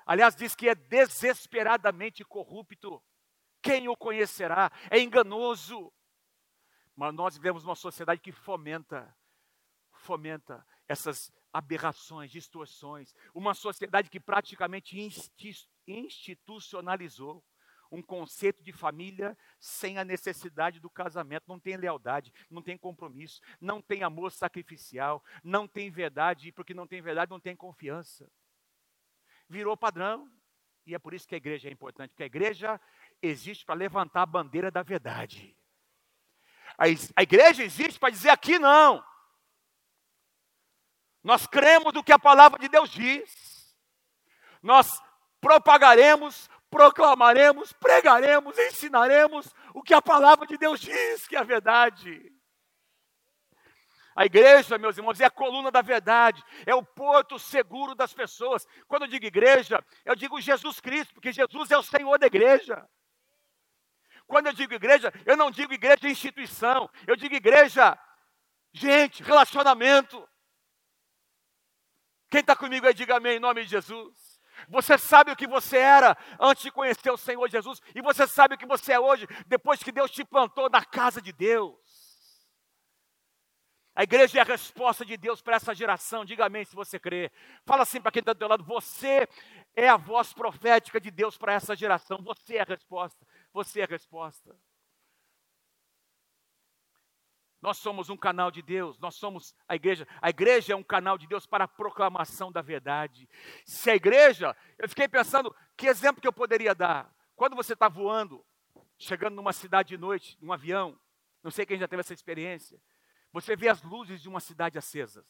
Aliás, 0.07 0.37
diz 0.37 0.55
que 0.55 0.69
é 0.69 0.75
desesperadamente 0.75 2.25
corrupto. 2.25 3.03
Quem 3.63 3.89
o 3.89 3.97
conhecerá? 3.97 4.71
É 4.91 4.99
enganoso. 4.99 5.93
Mas 6.97 7.15
nós 7.15 7.37
vivemos 7.37 7.63
uma 7.63 7.77
sociedade 7.77 8.23
que 8.23 8.33
fomenta, 8.33 9.15
fomenta 9.93 10.67
essas 10.89 11.31
aberrações, 11.53 12.31
distorções. 12.31 13.15
Uma 13.35 13.53
sociedade 13.53 14.09
que 14.09 14.19
praticamente 14.19 14.99
institucionalizou 15.87 17.45
um 17.91 18.03
conceito 18.03 18.63
de 18.63 18.73
família 18.73 19.37
sem 19.61 19.99
a 19.99 20.05
necessidade 20.05 20.81
do 20.81 20.91
casamento. 20.91 21.45
Não 21.47 21.61
tem 21.61 21.77
lealdade, 21.77 22.33
não 22.51 22.63
tem 22.63 22.77
compromisso, 22.77 23.41
não 23.61 23.81
tem 23.81 24.03
amor 24.03 24.33
sacrificial, 24.33 25.23
não 25.45 25.69
tem 25.69 25.91
verdade, 25.91 26.49
e 26.49 26.53
porque 26.53 26.75
não 26.75 26.87
tem 26.87 27.03
verdade, 27.03 27.31
não 27.31 27.41
tem 27.41 27.55
confiança. 27.55 28.31
Virou 29.49 29.77
padrão, 29.77 30.31
e 30.85 30.95
é 30.95 30.99
por 30.99 31.15
isso 31.15 31.29
que 31.29 31.35
a 31.35 31.39
igreja 31.39 31.69
é 31.69 31.73
importante, 31.73 32.11
porque 32.11 32.23
a 32.23 32.27
igreja 32.27 32.81
existe 33.23 33.65
para 33.65 33.75
levantar 33.75 34.23
a 34.23 34.27
bandeira 34.27 34.71
da 34.71 34.83
verdade. 34.83 35.57
A 36.79 37.23
igreja 37.23 37.63
existe 37.63 37.99
para 37.99 38.11
dizer 38.11 38.31
aqui 38.31 38.59
não. 38.59 39.05
Nós 41.23 41.47
cremos 41.47 41.93
do 41.93 42.05
que 42.05 42.13
a 42.13 42.19
palavra 42.19 42.59
de 42.59 42.69
Deus 42.69 42.91
diz. 42.91 43.75
Nós 44.63 45.01
propagaremos 45.41 46.49
proclamaremos, 46.71 47.73
pregaremos, 47.73 48.59
ensinaremos 48.59 49.55
o 49.73 49.83
que 49.83 49.95
a 49.95 50.03
palavra 50.03 50.47
de 50.47 50.59
Deus 50.59 50.81
diz 50.81 51.27
que 51.27 51.37
é 51.37 51.39
a 51.39 51.45
verdade. 51.45 52.33
A 54.15 54.25
igreja, 54.25 54.79
meus 54.79 54.97
irmãos, 54.97 55.21
é 55.21 55.27
a 55.27 55.31
coluna 55.31 55.71
da 55.71 55.83
verdade, 55.83 56.43
é 56.65 56.75
o 56.75 56.83
porto 56.83 57.39
seguro 57.39 57.95
das 57.95 58.15
pessoas. 58.15 58.67
Quando 58.89 59.03
eu 59.03 59.09
digo 59.09 59.27
igreja, 59.27 59.85
eu 60.05 60.17
digo 60.17 60.41
Jesus 60.41 60.81
Cristo, 60.81 61.13
porque 61.13 61.33
Jesus 61.33 61.71
é 61.71 61.77
o 61.77 61.83
Senhor 61.83 62.19
da 62.19 62.27
igreja. 62.27 62.87
Quando 64.27 64.49
eu 64.49 64.53
digo 64.53 64.75
igreja, 64.75 65.13
eu 65.25 65.37
não 65.37 65.51
digo 65.51 65.73
igreja 65.73 66.09
instituição, 66.09 66.91
eu 67.07 67.17
digo 67.17 67.35
igreja, 67.35 67.99
gente, 68.73 69.23
relacionamento. 69.23 70.29
Quem 72.29 72.41
está 72.41 72.57
comigo 72.57 72.87
aí, 72.87 72.95
diga 72.95 73.17
amém 73.17 73.37
em 73.37 73.41
nome 73.41 73.63
de 73.63 73.71
Jesus. 73.71 74.37
Você 74.69 74.99
sabe 74.99 75.31
o 75.31 75.37
que 75.37 75.47
você 75.47 75.77
era 75.77 76.17
antes 76.41 76.65
de 76.65 76.71
conhecer 76.71 77.11
o 77.11 77.17
Senhor 77.17 77.49
Jesus, 77.49 77.81
e 77.95 78.03
você 78.03 78.27
sabe 78.27 78.55
o 78.55 78.59
que 78.59 78.67
você 78.67 78.95
é 78.95 79.01
hoje, 79.01 79.27
depois 79.47 79.83
que 79.83 79.93
Deus 79.93 80.11
te 80.11 80.25
plantou 80.25 80.69
na 80.69 80.85
casa 80.85 81.21
de 81.21 81.33
Deus. 81.33 81.77
A 83.97 84.03
igreja 84.03 84.39
é 84.39 84.43
a 84.43 84.45
resposta 84.45 85.07
de 85.07 85.17
Deus 85.17 85.41
para 85.41 85.57
essa 85.57 85.75
geração. 85.75 86.23
Diga 86.23 86.45
amém 86.45 86.67
se 86.67 86.77
você 86.77 86.99
crê. 86.99 87.33
Fala 87.65 87.83
assim 87.83 87.99
para 87.99 88.13
quem 88.13 88.21
está 88.21 88.35
do 88.35 88.39
teu 88.39 88.47
lado: 88.47 88.63
você 88.63 89.27
é 89.75 89.89
a 89.89 89.97
voz 89.97 90.35
profética 90.35 91.01
de 91.01 91.11
Deus 91.11 91.39
para 91.39 91.55
essa 91.55 91.75
geração. 91.75 92.19
Você 92.23 92.57
é 92.57 92.61
a 92.61 92.65
resposta. 92.65 93.27
Você 93.57 93.81
é 93.81 93.85
a 93.85 93.87
resposta. 93.87 94.55
Nós 97.63 97.79
somos 97.79 98.11
um 98.11 98.17
canal 98.17 98.51
de 98.51 98.61
Deus, 98.61 98.99
nós 98.99 99.15
somos 99.15 99.55
a 99.67 99.75
igreja. 99.75 100.07
A 100.21 100.29
igreja 100.29 100.75
é 100.75 100.77
um 100.77 100.83
canal 100.83 101.17
de 101.17 101.27
Deus 101.27 101.47
para 101.47 101.65
a 101.65 101.69
proclamação 101.69 102.53
da 102.53 102.61
verdade. 102.61 103.27
Se 103.65 103.91
a 103.91 103.97
igreja, 103.97 104.55
eu 104.77 104.87
fiquei 104.87 105.09
pensando, 105.09 105.57
que 105.75 105.87
exemplo 105.87 106.21
que 106.21 106.29
eu 106.29 106.35
poderia 106.35 106.75
dar? 106.75 107.11
Quando 107.35 107.57
você 107.57 107.73
está 107.73 107.89
voando, 107.89 108.45
chegando 108.99 109.37
numa 109.37 109.55
cidade 109.55 109.89
de 109.89 109.97
noite, 109.97 110.37
num 110.39 110.53
avião, 110.53 111.01
não 111.43 111.51
sei 111.51 111.65
quem 111.65 111.79
já 111.79 111.89
teve 111.89 112.01
essa 112.01 112.13
experiência, 112.13 112.79
você 113.33 113.57
vê 113.57 113.71
as 113.71 113.83
luzes 113.83 114.21
de 114.21 114.29
uma 114.29 114.39
cidade 114.39 114.77
acesas. 114.77 115.25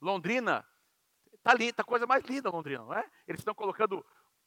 Londrina, 0.00 0.66
está 1.34 1.54
linda, 1.54 1.74
tá 1.74 1.84
coisa 1.84 2.04
mais 2.04 2.24
linda 2.24 2.50
Londrina, 2.50 2.82
não 2.82 2.94
é? 2.94 3.08
Eles 3.28 3.42
estão 3.42 3.54
colocando 3.54 4.04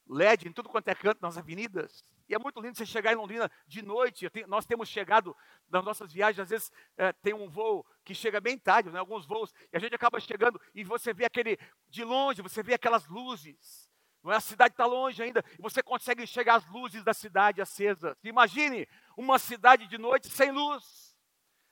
LED 0.09 0.49
em 0.49 0.51
tudo 0.51 0.67
quanto 0.67 0.89
é 0.89 0.95
canto 0.95 1.21
nas 1.21 1.37
avenidas. 1.37 2.03
E 2.27 2.35
é 2.35 2.39
muito 2.39 2.59
lindo 2.59 2.77
você 2.77 2.85
chegar 2.85 3.13
em 3.13 3.15
Londrina 3.15 3.49
de 3.65 3.81
noite. 3.81 4.29
Tenho, 4.29 4.47
nós 4.47 4.65
temos 4.65 4.89
chegado 4.89 5.35
nas 5.69 5.83
nossas 5.83 6.11
viagens, 6.11 6.39
às 6.39 6.49
vezes 6.49 6.71
é, 6.97 7.13
tem 7.13 7.33
um 7.33 7.49
voo 7.49 7.85
que 8.03 8.13
chega 8.13 8.41
bem 8.41 8.57
tarde, 8.57 8.89
né, 8.89 8.99
alguns 8.99 9.25
voos, 9.25 9.53
e 9.71 9.77
a 9.77 9.79
gente 9.79 9.95
acaba 9.95 10.19
chegando 10.19 10.59
e 10.73 10.83
você 10.83 11.13
vê 11.13 11.25
aquele, 11.25 11.57
de 11.87 12.03
longe, 12.03 12.41
você 12.41 12.61
vê 12.61 12.73
aquelas 12.73 13.07
luzes. 13.07 13.87
Não 14.23 14.31
é? 14.31 14.35
A 14.35 14.41
cidade 14.41 14.73
está 14.73 14.85
longe 14.85 15.21
ainda, 15.23 15.43
e 15.57 15.61
você 15.61 15.81
consegue 15.81 16.23
enxergar 16.23 16.55
as 16.55 16.67
luzes 16.67 17.03
da 17.03 17.13
cidade 17.13 17.61
acesas. 17.61 18.15
Imagine 18.23 18.87
uma 19.15 19.39
cidade 19.39 19.87
de 19.87 19.97
noite 19.97 20.29
sem 20.29 20.51
luz. 20.51 21.15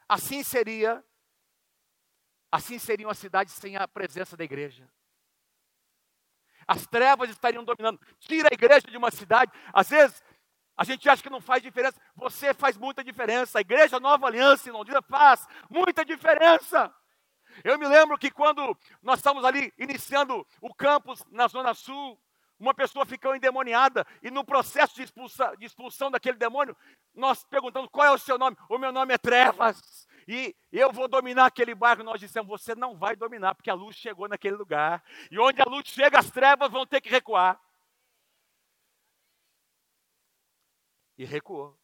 Assim 0.08 0.44
seria, 0.44 1.04
assim 2.52 2.80
seria 2.80 3.08
uma 3.08 3.16
cidade 3.16 3.52
sem 3.52 3.76
a 3.76 3.88
presença 3.88 4.38
da 4.38 4.44
igreja. 4.44 4.90
As 6.68 6.88
trevas 6.88 7.30
estariam 7.30 7.64
dominando. 7.64 8.00
Tira 8.20 8.50
a 8.52 8.54
igreja 8.54 8.88
de 8.88 8.98
uma 8.98 9.12
cidade. 9.12 9.52
Às 9.72 9.90
vezes, 9.90 10.24
a 10.78 10.84
gente 10.84 11.08
acha 11.10 11.24
que 11.24 11.30
não 11.30 11.42
faz 11.42 11.64
diferença. 11.64 12.00
Você 12.16 12.54
faz 12.54 12.78
muita 12.78 13.04
diferença. 13.04 13.58
A 13.58 13.62
igreja 13.62 14.00
Nova 14.00 14.28
Aliança 14.28 14.70
em 14.70 14.72
Londrina 14.72 15.02
faz 15.02 15.48
muita 15.70 16.04
diferença. 16.04 16.94
Eu 17.64 17.80
me 17.80 17.88
lembro 17.88 18.18
que 18.18 18.30
quando 18.30 18.78
nós 19.02 19.20
estávamos 19.20 19.46
ali 19.46 19.74
iniciando 19.78 20.46
o 20.60 20.74
campus 20.74 21.24
na 21.32 21.48
Zona 21.48 21.74
Sul, 21.74 22.20
uma 22.60 22.74
pessoa 22.74 23.06
ficou 23.06 23.36
endemoniada 23.36 24.06
e 24.22 24.32
no 24.32 24.44
processo 24.44 24.96
de, 24.96 25.04
expulsa, 25.04 25.56
de 25.58 25.66
expulsão 25.66 26.10
daquele 26.10 26.38
demônio, 26.38 26.76
nós 27.14 27.44
perguntamos 27.46 27.90
qual 27.90 28.08
é 28.08 28.12
o 28.12 28.18
seu 28.18 28.38
nome. 28.38 28.58
O 28.70 28.78
meu 28.78 28.92
nome 28.92 29.14
é 29.14 29.18
Trevas 29.18 30.06
e 30.28 30.56
eu 30.72 30.92
vou 30.92 31.08
dominar 31.08 31.46
aquele 31.46 31.76
bairro. 31.76 32.04
Nós 32.04 32.20
dissemos: 32.20 32.50
você 32.50 32.76
não 32.76 32.98
vai 32.98 33.16
dominar, 33.16 33.56
porque 33.56 33.70
a 33.70 33.74
luz 33.74 33.96
chegou 33.96 34.28
naquele 34.28 34.56
lugar. 34.56 35.04
E 35.30 35.40
onde 35.40 35.62
a 35.62 35.66
luz 35.66 35.88
chega, 35.88 36.20
as 36.20 36.30
trevas 36.32 36.72
vão 36.72 36.86
ter 36.86 37.00
que 37.00 37.10
recuar. 37.10 37.60
E 41.18 41.26
recuou. 41.26 41.78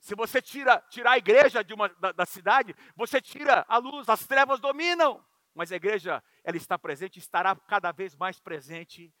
Se 0.00 0.14
você 0.14 0.40
tira, 0.40 0.80
tirar 0.88 1.12
a 1.12 1.18
igreja 1.18 1.62
de 1.62 1.74
uma, 1.74 1.88
da, 1.88 2.12
da 2.12 2.26
cidade, 2.26 2.74
você 2.94 3.20
tira 3.20 3.64
a 3.68 3.78
luz, 3.78 4.08
as 4.08 4.26
trevas 4.26 4.60
dominam. 4.60 5.24
Mas 5.54 5.72
a 5.72 5.76
igreja, 5.76 6.22
ela 6.44 6.56
está 6.56 6.78
presente, 6.78 7.18
estará 7.18 7.54
cada 7.54 7.90
vez 7.90 8.14
mais 8.14 8.38
presente. 8.38 9.12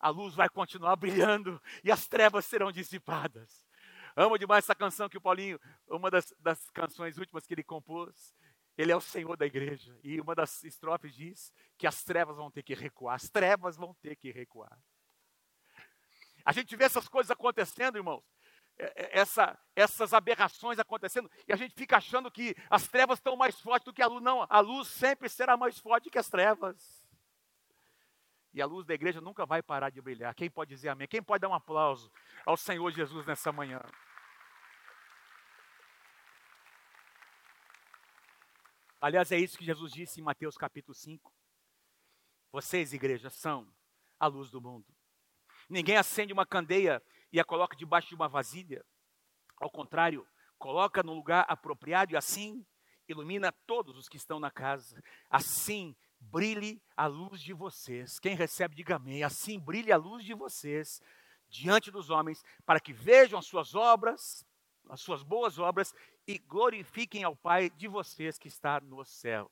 A 0.00 0.08
luz 0.08 0.34
vai 0.34 0.48
continuar 0.48 0.96
brilhando 0.96 1.62
e 1.84 1.92
as 1.92 2.08
trevas 2.08 2.44
serão 2.44 2.72
dissipadas. 2.72 3.64
Amo 4.16 4.38
demais 4.38 4.64
essa 4.64 4.74
canção 4.74 5.08
que 5.08 5.18
o 5.18 5.20
Paulinho, 5.20 5.60
uma 5.86 6.10
das, 6.10 6.34
das 6.40 6.70
canções 6.70 7.18
últimas 7.18 7.46
que 7.46 7.54
ele 7.54 7.62
compôs. 7.62 8.34
Ele 8.76 8.92
é 8.92 8.96
o 8.96 9.00
Senhor 9.00 9.36
da 9.36 9.46
igreja. 9.46 9.98
E 10.02 10.20
uma 10.20 10.34
das 10.34 10.64
estrofes 10.64 11.14
diz 11.14 11.52
que 11.78 11.86
as 11.86 12.02
trevas 12.02 12.36
vão 12.36 12.50
ter 12.50 12.62
que 12.62 12.74
recuar. 12.74 13.14
As 13.14 13.28
trevas 13.28 13.76
vão 13.76 13.94
ter 13.94 14.16
que 14.16 14.30
recuar. 14.30 14.78
A 16.46 16.52
gente 16.52 16.76
vê 16.76 16.84
essas 16.84 17.08
coisas 17.08 17.32
acontecendo, 17.32 17.96
irmãos. 17.96 18.22
É, 18.78 18.84
é, 18.84 19.18
essa, 19.18 19.58
essas 19.74 20.14
aberrações 20.14 20.78
acontecendo. 20.78 21.28
E 21.48 21.52
a 21.52 21.56
gente 21.56 21.74
fica 21.74 21.96
achando 21.96 22.30
que 22.30 22.54
as 22.70 22.86
trevas 22.86 23.18
estão 23.18 23.34
mais 23.34 23.60
fortes 23.60 23.84
do 23.84 23.92
que 23.92 24.00
a 24.00 24.06
luz. 24.06 24.22
Não, 24.22 24.46
a 24.48 24.60
luz 24.60 24.86
sempre 24.86 25.28
será 25.28 25.56
mais 25.56 25.76
forte 25.80 26.08
que 26.08 26.18
as 26.18 26.28
trevas. 26.28 27.04
E 28.54 28.62
a 28.62 28.66
luz 28.66 28.86
da 28.86 28.94
igreja 28.94 29.20
nunca 29.20 29.44
vai 29.44 29.60
parar 29.60 29.90
de 29.90 30.00
brilhar. 30.00 30.32
Quem 30.36 30.48
pode 30.48 30.70
dizer 30.72 30.88
amém? 30.88 31.08
Quem 31.08 31.20
pode 31.20 31.42
dar 31.42 31.48
um 31.48 31.54
aplauso 31.54 32.12
ao 32.46 32.56
Senhor 32.56 32.90
Jesus 32.92 33.26
nessa 33.26 33.50
manhã? 33.50 33.82
Aliás, 39.00 39.32
é 39.32 39.38
isso 39.38 39.58
que 39.58 39.64
Jesus 39.64 39.92
disse 39.92 40.20
em 40.20 40.24
Mateus 40.24 40.56
capítulo 40.56 40.94
5. 40.94 41.32
Vocês, 42.52 42.92
igreja, 42.92 43.30
são 43.30 43.70
a 44.18 44.26
luz 44.28 44.48
do 44.48 44.60
mundo. 44.60 44.95
Ninguém 45.68 45.96
acende 45.96 46.32
uma 46.32 46.46
candeia 46.46 47.02
e 47.32 47.40
a 47.40 47.44
coloca 47.44 47.76
debaixo 47.76 48.08
de 48.08 48.14
uma 48.14 48.28
vasilha. 48.28 48.84
Ao 49.58 49.70
contrário, 49.70 50.26
coloca 50.58 51.02
no 51.02 51.14
lugar 51.14 51.44
apropriado 51.48 52.12
e 52.12 52.16
assim 52.16 52.64
ilumina 53.08 53.52
todos 53.66 53.96
os 53.96 54.08
que 54.08 54.16
estão 54.16 54.38
na 54.38 54.50
casa. 54.50 55.02
Assim 55.30 55.96
brilhe 56.18 56.82
a 56.96 57.06
luz 57.06 57.40
de 57.40 57.52
vocês. 57.52 58.18
Quem 58.18 58.34
recebe, 58.34 58.74
diga 58.74 58.96
amém. 58.96 59.22
Assim 59.22 59.58
brilhe 59.58 59.92
a 59.92 59.96
luz 59.96 60.24
de 60.24 60.34
vocês 60.34 61.00
diante 61.48 61.90
dos 61.90 62.10
homens, 62.10 62.44
para 62.64 62.80
que 62.80 62.92
vejam 62.92 63.38
as 63.38 63.46
suas 63.46 63.74
obras, 63.74 64.44
as 64.88 65.00
suas 65.00 65.22
boas 65.22 65.58
obras 65.58 65.94
e 66.26 66.38
glorifiquem 66.38 67.24
ao 67.24 67.36
Pai 67.36 67.70
de 67.70 67.86
vocês 67.86 68.38
que 68.38 68.48
está 68.48 68.80
nos 68.80 69.08
céus. 69.08 69.50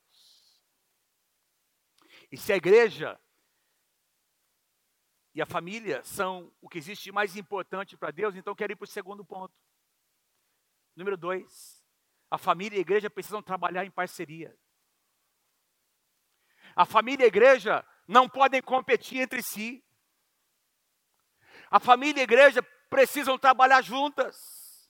E 2.31 2.37
se 2.37 2.51
a 2.51 2.57
igreja 2.57 3.19
e 5.35 5.41
a 5.41 5.45
família 5.45 6.01
são 6.01 6.49
o 6.61 6.69
que 6.69 6.77
existe 6.77 7.11
mais 7.11 7.35
importante 7.35 7.97
para 7.97 8.09
Deus, 8.09 8.37
então 8.37 8.55
quero 8.55 8.71
ir 8.71 8.77
para 8.77 8.85
o 8.85 8.87
segundo 8.87 9.25
ponto. 9.25 9.53
Número 10.95 11.17
dois, 11.17 11.85
a 12.31 12.37
família 12.37 12.77
e 12.77 12.79
a 12.79 12.81
igreja 12.81 13.09
precisam 13.09 13.43
trabalhar 13.43 13.85
em 13.85 13.91
parceria. 13.91 14.57
A 16.73 16.85
família 16.85 17.23
e 17.23 17.25
a 17.25 17.27
igreja 17.27 17.85
não 18.07 18.29
podem 18.29 18.61
competir 18.61 19.19
entre 19.19 19.43
si. 19.43 19.83
A 21.69 21.81
família 21.81 22.19
e 22.19 22.21
a 22.21 22.23
igreja 22.23 22.63
precisam 22.89 23.37
trabalhar 23.37 23.81
juntas. 23.81 24.89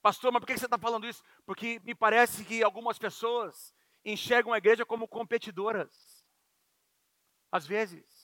Pastor, 0.00 0.32
mas 0.32 0.40
por 0.40 0.46
que 0.46 0.56
você 0.56 0.64
está 0.64 0.78
falando 0.78 1.06
isso? 1.06 1.22
Porque 1.44 1.78
me 1.80 1.94
parece 1.94 2.42
que 2.42 2.62
algumas 2.62 2.98
pessoas 2.98 3.74
enxergam 4.02 4.54
a 4.54 4.58
igreja 4.58 4.86
como 4.86 5.06
competidoras. 5.06 6.24
Às 7.52 7.66
vezes. 7.66 8.15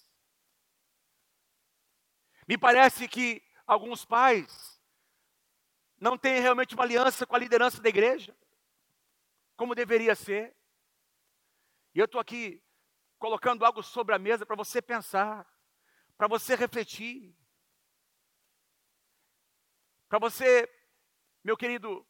Me 2.46 2.59
parece 2.59 3.09
que 3.09 3.42
alguns 3.66 4.05
pais 4.05 4.81
não 5.98 6.18
têm 6.18 6.40
realmente 6.40 6.74
uma 6.74 6.85
aliança 6.85 7.26
com 7.26 7.37
a 7.37 7.38
liderança 7.38 7.81
da 7.81 7.88
igreja, 7.88 8.37
como 9.57 9.74
deveria 9.74 10.14
ser. 10.14 10.57
E 11.94 11.98
eu 11.98 12.07
estou 12.07 12.20
aqui 12.20 12.62
colocando 13.18 13.64
algo 13.64 13.83
sobre 13.83 14.14
a 14.14 14.18
mesa 14.18 14.44
para 14.44 14.57
você 14.57 14.83
pensar, 14.83 15.46
para 16.16 16.26
você 16.26 16.57
refletir, 16.57 17.37
para 20.09 20.18
você 20.18 20.68
meu 21.44 21.57
querido, 21.57 22.07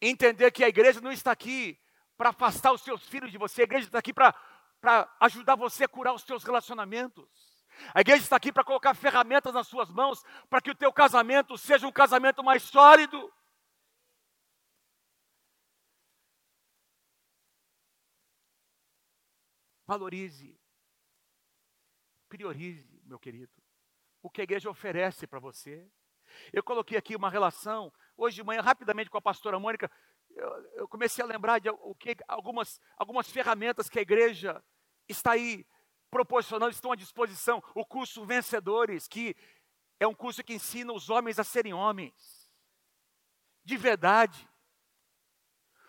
entender 0.00 0.50
que 0.50 0.64
a 0.64 0.68
igreja 0.68 1.00
não 1.00 1.12
está 1.12 1.32
aqui 1.32 1.78
para 2.16 2.30
afastar 2.30 2.72
os 2.72 2.82
seus 2.82 3.06
filhos 3.06 3.30
de 3.30 3.38
você, 3.38 3.62
a 3.62 3.64
igreja 3.64 3.86
está 3.86 3.98
aqui 3.98 4.12
para 4.12 4.34
ajudar 5.20 5.54
você 5.54 5.84
a 5.84 5.88
curar 5.88 6.14
os 6.14 6.22
seus 6.22 6.42
relacionamentos. 6.42 7.51
A 7.94 8.00
igreja 8.00 8.22
está 8.22 8.36
aqui 8.36 8.52
para 8.52 8.64
colocar 8.64 8.94
ferramentas 8.94 9.52
nas 9.52 9.66
suas 9.66 9.90
mãos 9.90 10.22
para 10.48 10.60
que 10.60 10.70
o 10.70 10.74
teu 10.74 10.92
casamento 10.92 11.56
seja 11.58 11.86
um 11.86 11.92
casamento 11.92 12.42
mais 12.42 12.62
sólido. 12.62 13.32
Valorize, 19.86 20.58
priorize, 22.28 23.02
meu 23.04 23.18
querido, 23.18 23.52
o 24.22 24.30
que 24.30 24.40
a 24.40 24.44
igreja 24.44 24.70
oferece 24.70 25.26
para 25.26 25.40
você. 25.40 25.86
Eu 26.52 26.62
coloquei 26.62 26.96
aqui 26.96 27.14
uma 27.14 27.28
relação 27.28 27.92
hoje 28.16 28.36
de 28.36 28.42
manhã, 28.42 28.62
rapidamente, 28.62 29.10
com 29.10 29.18
a 29.18 29.22
pastora 29.22 29.58
Mônica, 29.58 29.90
eu, 30.30 30.48
eu 30.74 30.88
comecei 30.88 31.22
a 31.22 31.26
lembrar 31.26 31.58
de 31.58 31.68
o 31.68 31.94
que, 31.94 32.16
algumas, 32.26 32.80
algumas 32.96 33.30
ferramentas 33.30 33.88
que 33.88 33.98
a 33.98 34.02
igreja 34.02 34.62
está 35.08 35.32
aí 35.32 35.66
proporcionando, 36.12 36.70
estão 36.70 36.92
à 36.92 36.94
disposição. 36.94 37.64
O 37.74 37.86
curso 37.86 38.22
Vencedores, 38.26 39.08
que 39.08 39.34
é 39.98 40.06
um 40.06 40.14
curso 40.14 40.44
que 40.44 40.52
ensina 40.52 40.92
os 40.92 41.08
homens 41.08 41.38
a 41.38 41.44
serem 41.44 41.72
homens, 41.72 42.52
de 43.64 43.78
verdade. 43.78 44.46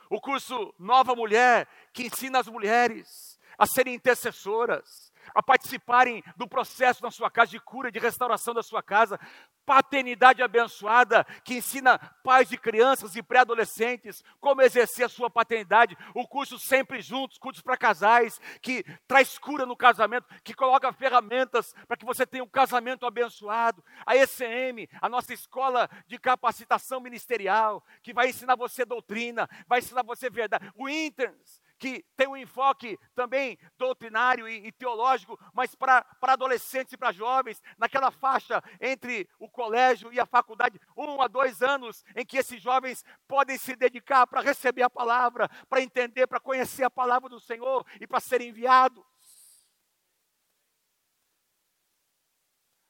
O 0.09 0.21
curso 0.21 0.73
Nova 0.79 1.13
Mulher, 1.13 1.67
que 1.91 2.03
ensina 2.03 2.39
as 2.39 2.47
mulheres 2.47 3.37
a 3.57 3.67
serem 3.67 3.95
intercessoras. 3.95 5.11
A 5.33 5.41
participarem 5.41 6.23
do 6.35 6.47
processo 6.47 7.03
na 7.03 7.11
sua 7.11 7.29
casa 7.29 7.51
de 7.51 7.59
cura, 7.59 7.91
de 7.91 7.99
restauração 7.99 8.53
da 8.53 8.63
sua 8.63 8.81
casa. 8.81 9.19
Paternidade 9.65 10.43
abençoada, 10.43 11.23
que 11.45 11.55
ensina 11.55 11.97
pais 12.23 12.49
de 12.49 12.57
crianças 12.57 13.15
e 13.15 13.23
pré-adolescentes 13.23 14.23
como 14.39 14.61
exercer 14.61 15.05
a 15.05 15.09
sua 15.09 15.29
paternidade. 15.29 15.97
O 16.13 16.27
curso 16.27 16.59
Sempre 16.59 17.01
Juntos, 17.01 17.37
cursos 17.37 17.61
para 17.61 17.77
casais, 17.77 18.41
que 18.61 18.83
traz 19.07 19.37
cura 19.37 19.65
no 19.65 19.77
casamento, 19.77 20.27
que 20.43 20.53
coloca 20.53 20.91
ferramentas 20.91 21.73
para 21.87 21.95
que 21.95 22.05
você 22.05 22.25
tenha 22.25 22.43
um 22.43 22.49
casamento 22.49 23.05
abençoado. 23.05 23.83
A 24.05 24.15
ECM, 24.15 24.89
a 25.01 25.07
nossa 25.07 25.33
escola 25.33 25.89
de 26.07 26.19
capacitação 26.19 26.99
ministerial, 26.99 27.83
que 28.01 28.13
vai 28.13 28.29
ensinar 28.29 28.55
você 28.55 28.83
doutrina, 28.83 29.49
vai 29.67 29.79
ensinar 29.79 30.03
você 30.03 30.29
verdade. 30.29 30.69
O 30.75 30.89
Interns, 30.89 31.61
que 31.77 32.05
tem 32.15 32.27
um 32.27 32.37
enfoque 32.37 32.97
também 33.13 33.57
doutrinário 33.77 34.47
e, 34.47 34.67
e 34.67 34.71
teológico, 34.71 35.39
mas 35.53 35.75
para 35.75 36.05
adolescentes 36.21 36.93
e 36.93 36.97
para 36.97 37.11
jovens, 37.11 37.61
naquela 37.77 38.11
faixa 38.11 38.63
entre 38.79 39.27
o 39.39 39.49
colégio 39.49 40.11
e 40.13 40.19
a 40.19 40.25
faculdade, 40.25 40.79
um 40.95 41.21
a 41.21 41.27
dois 41.27 41.61
anos, 41.61 42.03
em 42.15 42.25
que 42.25 42.37
esses 42.37 42.61
jovens 42.61 43.03
podem 43.27 43.57
se 43.57 43.75
dedicar 43.75 44.25
para 44.27 44.41
receber 44.41 44.83
a 44.83 44.89
palavra, 44.89 45.49
para 45.69 45.81
entender, 45.81 46.27
para 46.27 46.39
conhecer 46.39 46.83
a 46.83 46.89
palavra 46.89 47.29
do 47.29 47.39
Senhor 47.39 47.85
e 47.99 48.07
para 48.07 48.19
serem 48.19 48.49
enviados. 48.49 49.03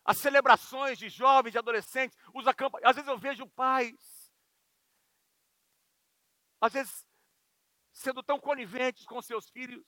As 0.05 0.17
celebrações 0.17 0.97
de 0.97 1.07
jovens, 1.07 1.51
de 1.51 1.57
adolescentes, 1.57 2.17
os 2.33 2.45
às 2.47 2.95
vezes 2.95 3.09
eu 3.09 3.17
vejo 3.17 3.47
pais, 3.47 4.31
às 6.59 6.73
vezes 6.73 7.05
sendo 7.93 8.23
tão 8.23 8.39
coniventes 8.39 9.05
com 9.05 9.21
seus 9.21 9.49
filhos. 9.49 9.85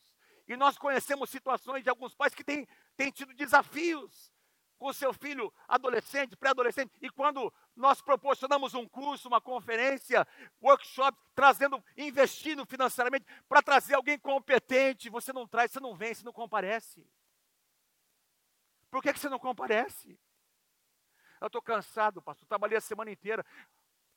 E 0.48 0.56
nós 0.56 0.78
conhecemos 0.78 1.28
situações 1.28 1.82
de 1.82 1.90
alguns 1.90 2.14
pais 2.14 2.34
que 2.34 2.44
têm, 2.44 2.66
têm 2.96 3.10
tido 3.10 3.34
desafios 3.34 4.32
com 4.78 4.92
seu 4.92 5.12
filho 5.12 5.52
adolescente, 5.66 6.36
pré-adolescente. 6.36 6.92
E 7.00 7.10
quando 7.10 7.52
nós 7.74 8.00
proporcionamos 8.00 8.74
um 8.74 8.86
curso, 8.88 9.26
uma 9.26 9.40
conferência, 9.40 10.26
workshop, 10.62 11.18
trazendo, 11.34 11.82
investindo 11.96 12.64
financeiramente 12.64 13.26
para 13.48 13.62
trazer 13.62 13.94
alguém 13.94 14.18
competente, 14.18 15.10
você 15.10 15.32
não 15.32 15.46
traz, 15.46 15.72
você 15.72 15.80
não 15.80 15.96
vem, 15.96 16.14
você 16.14 16.24
não 16.24 16.32
comparece. 16.32 17.04
Por 18.90 19.02
que, 19.02 19.12
que 19.12 19.18
você 19.18 19.28
não 19.28 19.38
comparece? 19.38 20.18
Eu 21.40 21.48
estou 21.48 21.60
cansado, 21.60 22.22
pastor. 22.22 22.46
Trabalhei 22.46 22.78
a 22.78 22.80
semana 22.80 23.10
inteira. 23.10 23.44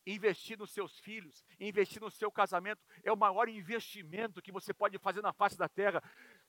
Investir 0.05 0.57
nos 0.57 0.71
seus 0.71 0.97
filhos, 0.99 1.43
investir 1.59 2.01
no 2.01 2.09
seu 2.09 2.31
casamento 2.31 2.81
é 3.03 3.12
o 3.12 3.17
maior 3.17 3.47
investimento 3.47 4.41
que 4.41 4.51
você 4.51 4.73
pode 4.73 4.97
fazer 4.97 5.21
na 5.21 5.33
face 5.33 5.57
da 5.57 5.67
terra. 5.67 6.01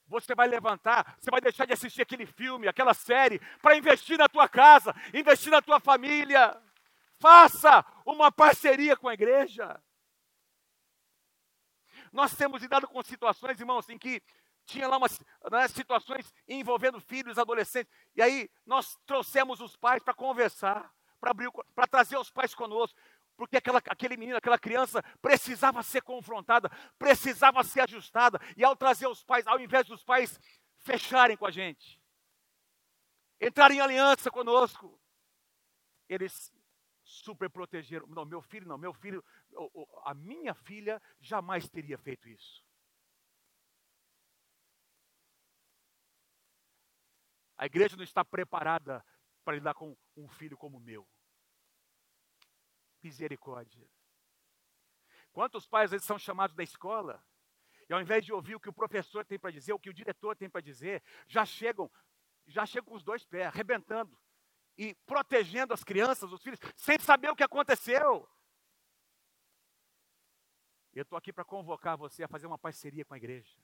Você 0.07 0.35
vai 0.35 0.49
levantar, 0.49 1.17
você 1.21 1.31
vai 1.31 1.41
deixar 1.41 1.67
de 1.67 1.73
assistir 1.73 2.03
aquele 2.03 2.27
filme, 2.27 2.69
aquela 2.69 2.95
série, 2.95 3.39
para 3.61 3.77
investir 3.77 4.17
na 4.17 4.29
tua 4.29 4.49
casa, 4.49 4.95
investir 5.13 5.51
na 5.51 5.61
tua 5.61 5.79
família. 5.79 6.61
Faça 7.19 7.85
uma 8.07 8.33
parceria 8.33 8.97
com 8.97 9.09
a 9.09 9.15
igreja. 9.15 9.81
Nós 12.13 12.35
temos 12.35 12.63
lidado 12.63 12.89
com 12.89 13.03
situações, 13.03 13.61
irmãos, 13.61 13.89
em 13.89 13.99
que 13.99 14.23
tinha 14.65 14.89
lá 14.89 14.97
umas 14.97 15.19
né, 15.51 15.69
situações 15.69 16.33
envolvendo 16.49 17.01
filhos, 17.01 17.39
adolescentes, 17.39 17.93
e 18.15 18.23
aí 18.23 18.51
nós 18.65 18.97
trouxemos 19.05 19.61
os 19.61 19.77
pais 19.77 20.03
para 20.03 20.15
conversar, 20.15 20.93
para 21.75 21.87
trazer 21.87 22.17
os 22.17 22.31
pais 22.31 22.55
conosco 22.55 22.99
porque 23.41 23.57
aquela, 23.57 23.79
aquele 23.79 24.19
menino, 24.19 24.37
aquela 24.37 24.59
criança 24.59 25.03
precisava 25.23 25.83
ser 25.83 26.03
confrontada, 26.03 26.69
precisava 26.99 27.65
ser 27.65 27.81
ajustada, 27.81 28.39
e 28.55 28.63
ao 28.63 28.77
trazer 28.77 29.07
os 29.07 29.25
pais, 29.25 29.47
ao 29.47 29.59
invés 29.59 29.87
dos 29.87 30.05
pais 30.05 30.39
fecharem 30.77 31.39
com 31.39 31.47
a 31.47 31.51
gente, 31.51 31.99
entrarem 33.41 33.79
em 33.79 33.81
aliança 33.81 34.31
conosco, 34.31 35.01
eles 36.07 36.53
super 37.03 37.49
protegeram. 37.49 38.07
Não, 38.09 38.27
meu 38.27 38.43
filho 38.43 38.69
não, 38.69 38.77
meu 38.77 38.93
filho, 38.93 39.25
a 40.05 40.13
minha 40.13 40.53
filha 40.53 41.01
jamais 41.19 41.67
teria 41.67 41.97
feito 41.97 42.29
isso. 42.29 42.63
A 47.57 47.65
igreja 47.65 47.97
não 47.97 48.05
está 48.05 48.23
preparada 48.23 49.03
para 49.43 49.55
lidar 49.55 49.73
com 49.73 49.97
um 50.15 50.29
filho 50.29 50.59
como 50.59 50.77
o 50.77 50.81
meu. 50.81 51.09
Misericórdia. 53.03 53.89
Quantos 55.33 55.67
pais 55.67 55.91
vezes 55.91 56.07
são 56.07 56.19
chamados 56.19 56.57
da 56.57 56.63
escola 56.63 57.25
e 57.89 57.93
ao 57.93 58.01
invés 58.01 58.25
de 58.25 58.33
ouvir 58.33 58.55
o 58.55 58.61
que 58.61 58.69
o 58.69 58.73
professor 58.73 59.25
tem 59.25 59.39
para 59.39 59.51
dizer, 59.51 59.73
o 59.73 59.79
que 59.79 59.91
o 59.91 59.95
diretor 59.95 60.37
tem 60.37 60.49
para 60.49 60.61
dizer, 60.61 61.03
já 61.27 61.45
chegam, 61.45 61.91
já 62.47 62.65
chegam 62.65 62.89
com 62.89 62.95
os 62.95 63.03
dois 63.03 63.25
pés, 63.25 63.47
arrebentando 63.47 64.17
e 64.77 64.95
protegendo 65.07 65.75
as 65.75 65.83
crianças, 65.83 66.33
os 66.33 66.43
filhos, 66.43 66.61
sem 66.77 66.99
saber 66.99 67.31
o 67.31 67.37
que 67.37 67.43
aconteceu. 67.43 68.29
Eu 70.93 71.03
estou 71.03 71.17
aqui 71.17 71.33
para 71.33 71.45
convocar 71.45 71.97
você 71.97 72.25
a 72.25 72.29
fazer 72.29 72.47
uma 72.47 72.59
parceria 72.59 73.05
com 73.05 73.15
a 73.15 73.17
igreja. 73.17 73.57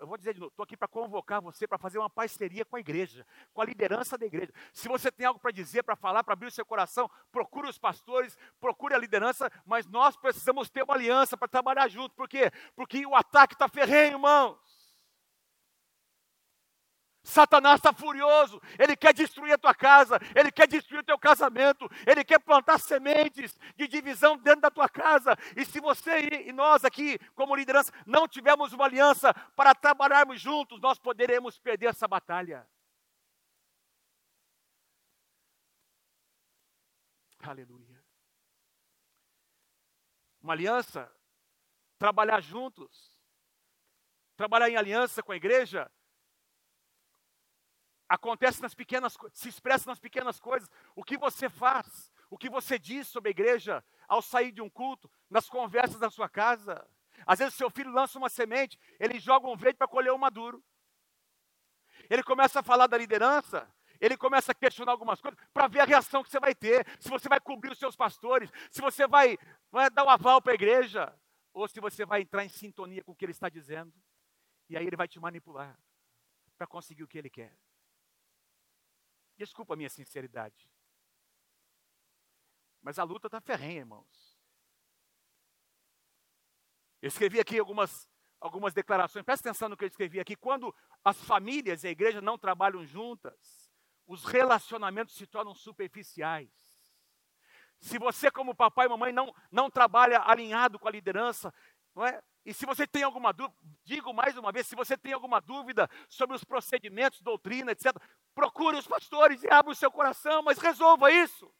Eu 0.00 0.06
vou 0.06 0.16
dizer 0.16 0.34
de 0.34 0.40
novo, 0.40 0.50
estou 0.50 0.64
aqui 0.64 0.76
para 0.76 0.88
convocar 0.88 1.40
você 1.40 1.66
para 1.66 1.78
fazer 1.78 1.98
uma 1.98 2.10
parceria 2.10 2.64
com 2.64 2.76
a 2.76 2.80
igreja, 2.80 3.26
com 3.52 3.60
a 3.60 3.64
liderança 3.64 4.16
da 4.16 4.26
igreja. 4.26 4.52
Se 4.72 4.88
você 4.88 5.10
tem 5.10 5.26
algo 5.26 5.40
para 5.40 5.50
dizer, 5.50 5.82
para 5.82 5.96
falar, 5.96 6.22
para 6.22 6.34
abrir 6.34 6.46
o 6.46 6.50
seu 6.50 6.64
coração, 6.64 7.10
procure 7.30 7.68
os 7.68 7.78
pastores, 7.78 8.36
procure 8.60 8.94
a 8.94 8.98
liderança, 8.98 9.50
mas 9.66 9.86
nós 9.86 10.16
precisamos 10.16 10.70
ter 10.70 10.82
uma 10.82 10.94
aliança 10.94 11.36
para 11.36 11.48
trabalhar 11.48 11.88
junto. 11.88 12.14
Por 12.14 12.28
quê? 12.28 12.50
Porque 12.76 13.04
o 13.06 13.14
ataque 13.14 13.54
está 13.54 13.68
ferrenho, 13.68 14.14
irmãos. 14.14 14.71
Satanás 17.22 17.76
está 17.76 17.92
furioso, 17.92 18.60
ele 18.78 18.96
quer 18.96 19.14
destruir 19.14 19.52
a 19.52 19.58
tua 19.58 19.74
casa, 19.74 20.18
ele 20.34 20.50
quer 20.50 20.66
destruir 20.66 21.00
o 21.00 21.04
teu 21.04 21.16
casamento, 21.16 21.88
ele 22.04 22.24
quer 22.24 22.40
plantar 22.40 22.80
sementes 22.80 23.56
de 23.76 23.86
divisão 23.86 24.36
dentro 24.36 24.62
da 24.62 24.70
tua 24.70 24.88
casa. 24.88 25.36
E 25.56 25.64
se 25.64 25.80
você 25.80 26.18
e 26.46 26.52
nós 26.52 26.84
aqui, 26.84 27.18
como 27.34 27.54
liderança, 27.54 27.92
não 28.04 28.26
tivermos 28.26 28.72
uma 28.72 28.86
aliança 28.86 29.32
para 29.54 29.72
trabalharmos 29.72 30.40
juntos, 30.40 30.80
nós 30.80 30.98
poderemos 30.98 31.58
perder 31.58 31.86
essa 31.86 32.08
batalha. 32.08 32.68
Aleluia. 37.38 38.02
Uma 40.40 40.54
aliança, 40.54 41.10
trabalhar 41.98 42.40
juntos, 42.40 43.16
trabalhar 44.36 44.68
em 44.68 44.76
aliança 44.76 45.22
com 45.22 45.30
a 45.30 45.36
igreja, 45.36 45.90
acontece 48.12 48.60
nas 48.60 48.74
pequenas 48.74 49.16
se 49.32 49.48
expressa 49.48 49.88
nas 49.88 49.98
pequenas 49.98 50.38
coisas. 50.38 50.68
O 50.94 51.02
que 51.02 51.16
você 51.16 51.48
faz, 51.48 52.12
o 52.28 52.36
que 52.36 52.50
você 52.50 52.78
diz 52.78 53.08
sobre 53.08 53.28
a 53.28 53.30
igreja 53.30 53.82
ao 54.06 54.20
sair 54.20 54.52
de 54.52 54.60
um 54.60 54.68
culto, 54.68 55.10
nas 55.30 55.48
conversas 55.48 55.98
da 55.98 56.10
sua 56.10 56.28
casa. 56.28 56.86
Às 57.26 57.38
vezes 57.38 57.54
seu 57.54 57.70
filho 57.70 57.90
lança 57.90 58.18
uma 58.18 58.28
semente, 58.28 58.78
ele 59.00 59.18
joga 59.18 59.48
um 59.48 59.56
verde 59.56 59.78
para 59.78 59.88
colher 59.88 60.12
um 60.12 60.18
maduro. 60.18 60.62
Ele 62.10 62.22
começa 62.22 62.60
a 62.60 62.62
falar 62.62 62.86
da 62.86 62.98
liderança, 62.98 63.66
ele 63.98 64.16
começa 64.16 64.52
a 64.52 64.54
questionar 64.54 64.92
algumas 64.92 65.18
coisas 65.18 65.40
para 65.54 65.66
ver 65.66 65.80
a 65.80 65.84
reação 65.84 66.22
que 66.22 66.28
você 66.28 66.40
vai 66.40 66.54
ter, 66.54 66.86
se 67.00 67.08
você 67.08 67.30
vai 67.30 67.40
cobrir 67.40 67.72
os 67.72 67.78
seus 67.78 67.96
pastores, 67.96 68.50
se 68.70 68.82
você 68.82 69.06
vai, 69.06 69.38
vai 69.70 69.88
dar 69.88 70.02
o 70.02 70.08
um 70.08 70.10
aval 70.10 70.42
para 70.42 70.52
a 70.52 70.54
igreja, 70.54 71.14
ou 71.54 71.66
se 71.66 71.80
você 71.80 72.04
vai 72.04 72.20
entrar 72.20 72.44
em 72.44 72.48
sintonia 72.50 73.02
com 73.02 73.12
o 73.12 73.14
que 73.14 73.24
ele 73.24 73.32
está 73.32 73.48
dizendo. 73.48 73.94
E 74.68 74.76
aí 74.76 74.86
ele 74.86 74.96
vai 74.96 75.08
te 75.08 75.18
manipular 75.18 75.78
para 76.58 76.66
conseguir 76.66 77.04
o 77.04 77.08
que 77.08 77.16
ele 77.16 77.30
quer. 77.30 77.56
Desculpa 79.36 79.74
a 79.74 79.76
minha 79.76 79.90
sinceridade. 79.90 80.70
Mas 82.80 82.98
a 82.98 83.04
luta 83.04 83.28
está 83.28 83.40
ferrenha, 83.40 83.80
irmãos. 83.80 84.38
Eu 87.00 87.08
escrevi 87.08 87.40
aqui 87.40 87.58
algumas, 87.58 88.08
algumas 88.40 88.74
declarações. 88.74 89.24
Presta 89.24 89.48
atenção 89.48 89.68
no 89.68 89.76
que 89.76 89.84
eu 89.84 89.88
escrevi 89.88 90.20
aqui. 90.20 90.36
Quando 90.36 90.74
as 91.04 91.20
famílias 91.22 91.82
e 91.82 91.88
a 91.88 91.90
igreja 91.90 92.20
não 92.20 92.38
trabalham 92.38 92.84
juntas, 92.84 93.70
os 94.06 94.24
relacionamentos 94.24 95.14
se 95.14 95.26
tornam 95.26 95.54
superficiais. 95.54 96.50
Se 97.80 97.98
você, 97.98 98.30
como 98.30 98.54
papai 98.54 98.86
e 98.86 98.88
mamãe, 98.88 99.12
não, 99.12 99.34
não 99.50 99.68
trabalha 99.68 100.20
alinhado 100.20 100.78
com 100.78 100.86
a 100.86 100.92
liderança, 100.92 101.52
não 101.94 102.06
é? 102.06 102.22
E 102.44 102.52
se 102.52 102.66
você 102.66 102.86
tem 102.86 103.02
alguma 103.02 103.32
dúvida, 103.32 103.56
digo 103.84 104.12
mais 104.12 104.36
uma 104.36 104.52
vez, 104.52 104.66
se 104.66 104.74
você 104.74 104.96
tem 104.96 105.12
alguma 105.12 105.40
dúvida 105.40 105.88
sobre 106.08 106.36
os 106.36 106.44
procedimentos, 106.44 107.20
doutrina, 107.20 107.72
etc., 107.72 107.96
procure 108.34 108.76
os 108.76 108.86
pastores 108.86 109.42
e 109.42 109.48
abra 109.48 109.72
o 109.72 109.76
seu 109.76 109.90
coração, 109.90 110.42
mas 110.42 110.58
resolva 110.58 111.10
isso. 111.10 111.52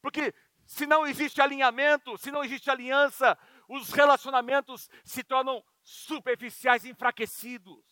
Porque 0.00 0.34
se 0.66 0.86
não 0.86 1.06
existe 1.06 1.40
alinhamento, 1.40 2.16
se 2.18 2.30
não 2.30 2.44
existe 2.44 2.70
aliança, 2.70 3.38
os 3.68 3.90
relacionamentos 3.90 4.88
se 5.04 5.24
tornam 5.24 5.64
superficiais, 5.82 6.84
enfraquecidos. 6.84 7.84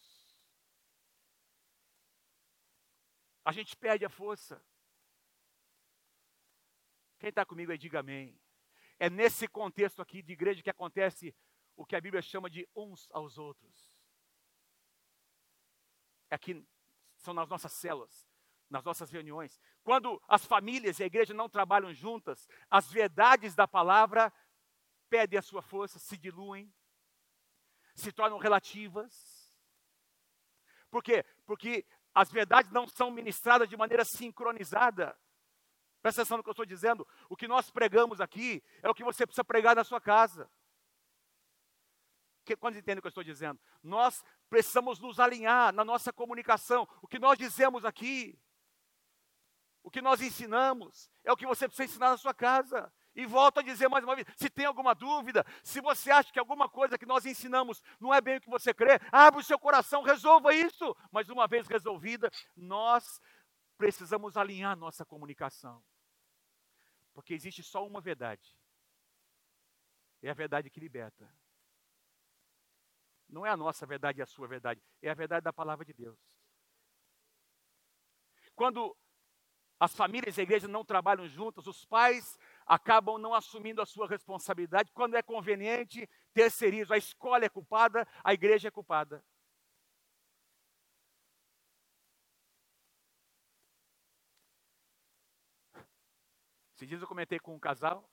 A 3.45 3.53
gente 3.53 3.77
perde 3.77 4.05
a 4.05 4.11
força. 4.11 4.63
Quem 7.19 7.31
está 7.31 7.45
comigo 7.45 7.73
aí, 7.73 7.79
diga 7.79 8.01
amém. 8.01 8.39
É 8.99 9.09
nesse 9.09 9.47
contexto 9.47 10.03
aqui 10.03 10.23
de 10.23 10.33
igreja 10.33 10.63
que 10.63 10.71
acontece 10.71 11.35
o 11.77 11.85
que 11.85 11.95
a 11.95 12.01
Bíblia 12.01 12.23
chama 12.23 12.51
de 12.51 12.69
uns 12.75 13.09
aos 13.11 13.39
outros. 13.39 13.95
aqui 16.31 16.67
são 17.27 17.35
nas 17.35 17.49
nossas 17.49 17.73
células, 17.73 18.27
nas 18.71 18.85
nossas 18.85 19.11
reuniões. 19.11 19.61
Quando 19.83 20.23
as 20.29 20.45
famílias 20.45 20.99
e 20.99 21.03
a 21.03 21.07
igreja 21.07 21.35
não 21.35 21.49
trabalham 21.49 21.93
juntas, 21.93 22.49
as 22.71 22.91
verdades 22.91 23.55
da 23.55 23.67
palavra 23.67 24.33
perdem 25.11 25.39
a 25.39 25.43
sua 25.43 25.61
força, 25.61 25.99
se 25.99 26.17
diluem, 26.17 26.73
se 27.95 28.13
tornam 28.13 28.39
relativas. 28.39 29.53
Por 30.89 31.03
quê? 31.03 31.25
Porque 31.45 31.85
as 32.15 32.31
verdades 32.31 32.71
não 32.71 32.87
são 32.87 33.11
ministradas 33.11 33.69
de 33.69 33.77
maneira 33.77 34.05
sincronizada. 34.05 35.19
Presta 36.01 36.23
atenção 36.23 36.37
no 36.37 36.45
que 36.45 36.49
eu 36.49 36.53
estou 36.53 36.65
dizendo. 36.65 37.07
O 37.29 37.37
que 37.37 37.49
nós 37.49 37.71
pregamos 37.71 38.21
aqui 38.21 38.63
é 38.83 38.89
o 38.89 38.95
que 38.95 39.03
você 39.03 39.27
precisa 39.27 39.45
pregar 39.45 39.75
na 39.75 39.83
sua 39.83 40.01
casa. 40.01 40.49
Que, 42.47 42.57
quando 42.57 42.79
entende 42.79 43.01
o 43.01 43.03
que 43.03 43.09
eu 43.09 43.11
estou 43.11 43.25
dizendo? 43.25 43.61
Nós 43.83 44.25
precisamos 44.49 45.01
nos 45.01 45.19
alinhar 45.19 45.73
na 45.75 45.85
nossa 45.85 46.13
comunicação. 46.13 46.89
O 47.03 47.09
que 47.09 47.19
nós 47.19 47.37
dizemos 47.37 47.85
aqui, 47.85 48.39
o 49.83 49.91
que 49.91 50.01
nós 50.01 50.21
ensinamos, 50.21 51.11
é 51.25 51.33
o 51.33 51.37
que 51.37 51.45
você 51.45 51.67
precisa 51.67 51.91
ensinar 51.91 52.11
na 52.11 52.17
sua 52.17 52.33
casa. 52.33 52.91
E 53.17 53.27
volto 53.27 53.59
a 53.59 53.63
dizer 53.63 53.89
mais 53.89 54.05
uma 54.05 54.15
vez: 54.15 54.29
se 54.37 54.49
tem 54.49 54.65
alguma 54.65 54.95
dúvida, 54.95 55.45
se 55.65 55.81
você 55.81 56.13
acha 56.13 56.33
que 56.33 56.39
alguma 56.39 56.69
coisa 56.69 56.97
que 56.97 57.05
nós 57.05 57.27
ensinamos 57.27 57.83
não 57.99 58.15
é 58.15 58.21
bem 58.21 58.37
o 58.37 58.41
que 58.41 58.49
você 58.49 58.73
crê, 58.73 59.01
abre 59.11 59.41
o 59.41 59.45
seu 59.45 59.59
coração, 59.59 60.03
resolva 60.03 60.55
isso. 60.55 60.97
Mas 61.11 61.29
uma 61.29 61.49
vez 61.49 61.67
resolvida, 61.67 62.31
nós 62.55 63.21
precisamos 63.77 64.37
alinhar 64.37 64.77
nossa 64.77 65.05
comunicação. 65.05 65.83
Porque 67.13 67.35
existe 67.35 67.61
só 67.65 67.85
uma 67.85 68.01
verdade. 68.01 68.57
É 70.23 70.31
a 70.31 70.35
verdade 70.35 70.71
que 70.71 70.79
liberta. 70.79 71.29
Não 73.29 73.45
é 73.45 73.51
a 73.51 73.57
nossa 73.57 73.85
verdade 73.87 74.21
e 74.21 74.23
a 74.23 74.27
sua 74.27 74.47
verdade, 74.47 74.81
é 75.03 75.11
a 75.11 75.15
verdade 75.15 75.45
da 75.45 75.53
palavra 75.53 75.85
de 75.85 75.93
Deus. 75.93 76.19
Quando 78.55 78.97
as 79.79 79.95
famílias 79.95 80.39
e 80.39 80.41
a 80.41 80.43
igreja 80.43 80.67
não 80.67 80.85
trabalham 80.85 81.29
juntas, 81.29 81.67
os 81.67 81.85
pais 81.85 82.39
acabam 82.65 83.19
não 83.19 83.35
assumindo 83.35 83.83
a 83.83 83.87
sua 83.87 84.09
responsabilidade. 84.09 84.91
Quando 84.93 85.17
é 85.17 85.23
conveniente, 85.23 86.09
terceirizam. 86.33 86.95
A 86.95 86.99
escola 86.99 87.45
é 87.45 87.49
culpada, 87.49 88.09
a 88.25 88.33
igreja 88.33 88.69
é 88.69 88.71
culpada. 88.71 89.23
Esses 96.75 96.89
dias 96.89 97.01
eu 97.01 97.09
comentei 97.09 97.39
com 97.39 97.55
um 97.55 97.59
casal, 97.59 98.07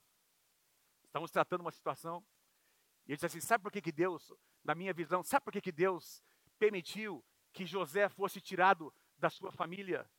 estamos 1.04 1.30
tratando 1.30 1.62
uma 1.62 1.72
situação, 1.72 2.26
e 3.08 3.12
ele 3.12 3.18
disse 3.18 3.26
assim: 3.26 3.40
sabe 3.40 3.64
por 3.64 3.72
que, 3.72 3.82
que 3.82 3.92
Deus, 3.92 4.32
na 4.64 4.74
minha 4.76 4.94
visão, 4.94 5.24
sabe 5.24 5.44
por 5.44 5.52
que, 5.52 5.62
que 5.62 5.72
Deus 5.72 6.24
permitiu 6.58 7.24
que 7.52 7.66
José 7.66 8.10
fosse 8.10 8.40
tirado 8.40 8.94
da 9.18 9.30
sua 9.30 9.52
família? 9.52 10.10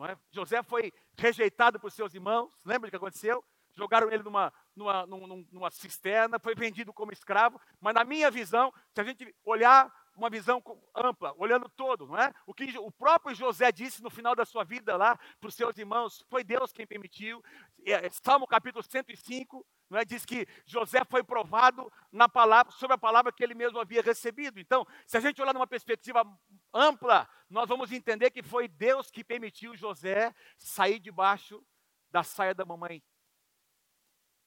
É? 0.00 0.18
José 0.30 0.62
foi 0.62 0.92
rejeitado 1.16 1.78
por 1.78 1.90
seus 1.90 2.14
irmãos, 2.14 2.50
lembra 2.64 2.88
do 2.88 2.90
que 2.90 2.96
aconteceu? 2.96 3.44
Jogaram 3.76 4.10
ele 4.10 4.22
numa, 4.22 4.52
numa, 4.74 5.06
numa, 5.06 5.44
numa 5.50 5.70
cisterna, 5.70 6.38
foi 6.38 6.54
vendido 6.54 6.92
como 6.92 7.12
escravo, 7.12 7.60
mas 7.80 7.94
na 7.94 8.04
minha 8.04 8.30
visão, 8.30 8.72
se 8.92 9.00
a 9.00 9.04
gente 9.04 9.34
olhar 9.44 9.92
uma 10.16 10.30
visão 10.30 10.62
ampla, 10.94 11.34
olhando 11.36 11.68
todo, 11.68 12.06
não 12.06 12.18
é? 12.18 12.32
O 12.46 12.54
que 12.54 12.76
o 12.78 12.90
próprio 12.92 13.34
José 13.34 13.72
disse 13.72 14.02
no 14.02 14.10
final 14.10 14.34
da 14.34 14.44
sua 14.44 14.64
vida 14.64 14.96
lá 14.96 15.18
para 15.40 15.48
os 15.48 15.54
seus 15.54 15.76
irmãos, 15.76 16.24
foi 16.28 16.44
Deus 16.44 16.72
quem 16.72 16.86
permitiu. 16.86 17.42
É, 17.84 18.08
Salmo 18.10 18.46
capítulo 18.46 18.82
105, 18.82 19.66
não 19.94 20.00
é? 20.00 20.04
Diz 20.04 20.26
que 20.26 20.46
José 20.66 21.04
foi 21.08 21.22
provado 21.22 21.90
na 22.10 22.28
palavra, 22.28 22.72
sobre 22.72 22.94
a 22.94 22.98
palavra 22.98 23.32
que 23.32 23.42
ele 23.42 23.54
mesmo 23.54 23.78
havia 23.78 24.02
recebido. 24.02 24.58
Então, 24.58 24.84
se 25.06 25.16
a 25.16 25.20
gente 25.20 25.40
olhar 25.40 25.54
numa 25.54 25.66
perspectiva 25.66 26.24
ampla, 26.72 27.28
nós 27.48 27.68
vamos 27.68 27.92
entender 27.92 28.30
que 28.30 28.42
foi 28.42 28.66
Deus 28.66 29.10
que 29.10 29.22
permitiu 29.22 29.76
José 29.76 30.34
sair 30.58 30.98
debaixo 30.98 31.64
da 32.10 32.24
saia 32.24 32.54
da 32.54 32.64
mamãe. 32.64 33.02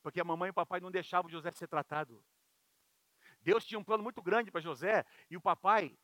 Porque 0.04 0.20
a 0.20 0.26
mamãe 0.26 0.48
e 0.48 0.52
o 0.52 0.54
papai 0.54 0.82
não 0.82 0.92
deixavam 0.92 1.32
José 1.32 1.50
ser 1.52 1.68
tratado. 1.68 2.22
Deus 3.42 3.66
tinha 3.66 3.80
um 3.80 3.84
plano 3.84 4.04
muito 4.04 4.22
grande 4.22 4.52
para 4.52 4.60
José 4.60 5.06
e 5.30 5.38
o 5.38 5.42
papai, 5.42 5.98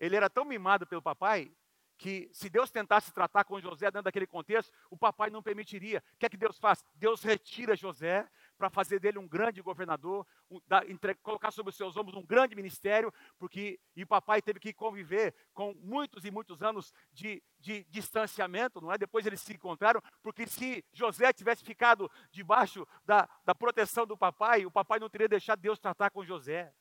ele 0.00 0.16
era 0.16 0.28
tão 0.28 0.44
mimado 0.44 0.86
pelo 0.86 1.02
papai 1.02 1.54
que 1.98 2.30
se 2.32 2.48
Deus 2.48 2.70
tentasse 2.70 3.12
tratar 3.12 3.44
com 3.44 3.60
José 3.60 3.86
dentro 3.86 4.04
daquele 4.04 4.26
contexto, 4.26 4.72
o 4.88 4.96
papai 4.96 5.30
não 5.30 5.42
permitiria. 5.42 6.02
O 6.14 6.18
que 6.18 6.26
é 6.26 6.28
que 6.28 6.36
Deus 6.36 6.56
faz? 6.56 6.84
Deus 6.94 7.22
retira 7.22 7.76
José 7.76 8.26
para 8.58 8.68
fazer 8.68 8.98
dele 8.98 9.18
um 9.18 9.28
grande 9.28 9.62
governador, 9.62 10.26
um, 10.50 10.60
da, 10.66 10.84
entre, 10.86 11.14
colocar 11.14 11.52
sobre 11.52 11.70
os 11.70 11.76
seus 11.76 11.96
ombros 11.96 12.16
um 12.16 12.26
grande 12.26 12.56
ministério, 12.56 13.14
porque 13.38 13.80
e 13.94 14.02
o 14.02 14.06
papai 14.06 14.42
teve 14.42 14.58
que 14.58 14.72
conviver 14.74 15.34
com 15.54 15.72
muitos 15.74 16.24
e 16.24 16.30
muitos 16.30 16.60
anos 16.60 16.92
de, 17.12 17.42
de 17.58 17.84
distanciamento, 17.84 18.80
não 18.80 18.92
é? 18.92 18.98
Depois 18.98 19.24
eles 19.24 19.40
se 19.40 19.54
encontraram, 19.54 20.02
porque 20.22 20.46
se 20.46 20.84
José 20.92 21.32
tivesse 21.32 21.64
ficado 21.64 22.10
debaixo 22.30 22.86
da, 23.04 23.28
da 23.44 23.54
proteção 23.54 24.04
do 24.06 24.18
papai, 24.18 24.66
o 24.66 24.70
papai 24.70 24.98
não 24.98 25.08
teria 25.08 25.28
deixado 25.28 25.60
Deus 25.60 25.78
tratar 25.78 26.10
com 26.10 26.24
José. 26.24 26.74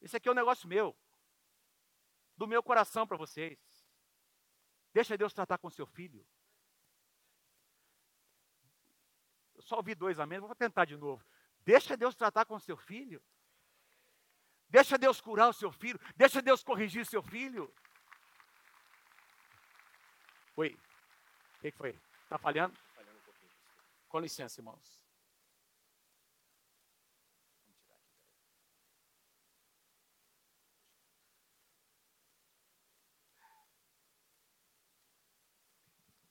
Esse 0.00 0.16
aqui 0.16 0.28
é 0.28 0.32
um 0.32 0.34
negócio 0.34 0.68
meu, 0.68 0.96
do 2.36 2.46
meu 2.46 2.62
coração 2.62 3.06
para 3.06 3.16
vocês. 3.16 3.58
Deixa 4.92 5.18
Deus 5.18 5.34
tratar 5.34 5.58
com 5.58 5.68
seu 5.68 5.86
filho. 5.86 6.26
Eu 9.54 9.57
só 9.68 9.76
ouvi 9.76 9.94
dois 9.94 10.18
amém, 10.18 10.40
vou 10.40 10.54
tentar 10.54 10.86
de 10.86 10.96
novo. 10.96 11.22
Deixa 11.60 11.96
Deus 11.96 12.16
tratar 12.16 12.46
com 12.46 12.58
seu 12.58 12.76
filho. 12.76 13.22
Deixa 14.70 14.96
Deus 14.96 15.20
curar 15.20 15.48
o 15.48 15.52
seu 15.52 15.70
filho. 15.70 16.00
Deixa 16.16 16.40
Deus 16.40 16.64
corrigir 16.64 17.04
seu 17.04 17.22
filho. 17.22 17.72
Oi. 20.56 20.70
O 20.70 21.60
que, 21.60 21.70
que 21.70 21.76
foi? 21.76 21.98
Está 22.24 22.38
falhando? 22.38 22.74
Falhando 22.94 23.18
um 23.18 23.22
pouquinho. 23.22 23.50
Com 24.08 24.20
licença, 24.20 24.60
irmãos. 24.60 24.98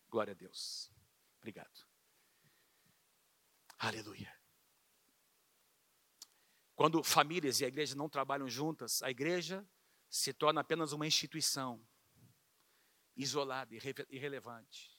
Glória 0.10 0.32
a 0.32 0.36
Deus. 0.36 0.92
Obrigado. 1.38 1.87
Aleluia. 3.78 4.36
Quando 6.76 7.04
famílias 7.04 7.60
e 7.60 7.66
a 7.66 7.68
igreja 7.68 7.96
não 7.96 8.10
trabalham 8.10 8.48
juntas, 8.48 9.02
a 9.02 9.10
igreja 9.10 9.68
se 10.10 10.34
torna 10.34 10.62
apenas 10.62 10.94
uma 10.94 11.06
instituição 11.06 11.86
isolada, 13.16 13.74
irre 13.76 13.94
irrelevante. 14.10 14.96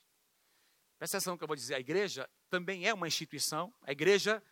Presta 0.98 1.16
atenção 1.16 1.34
no 1.34 1.38
que 1.38 1.44
eu 1.44 1.48
vou 1.48 1.56
dizer. 1.56 1.76
A 1.76 1.80
igreja 1.80 2.28
também 2.50 2.86
é 2.86 2.92
uma 2.92 3.06
instituição. 3.06 3.72
A 3.82 3.92
igreja 3.92 4.42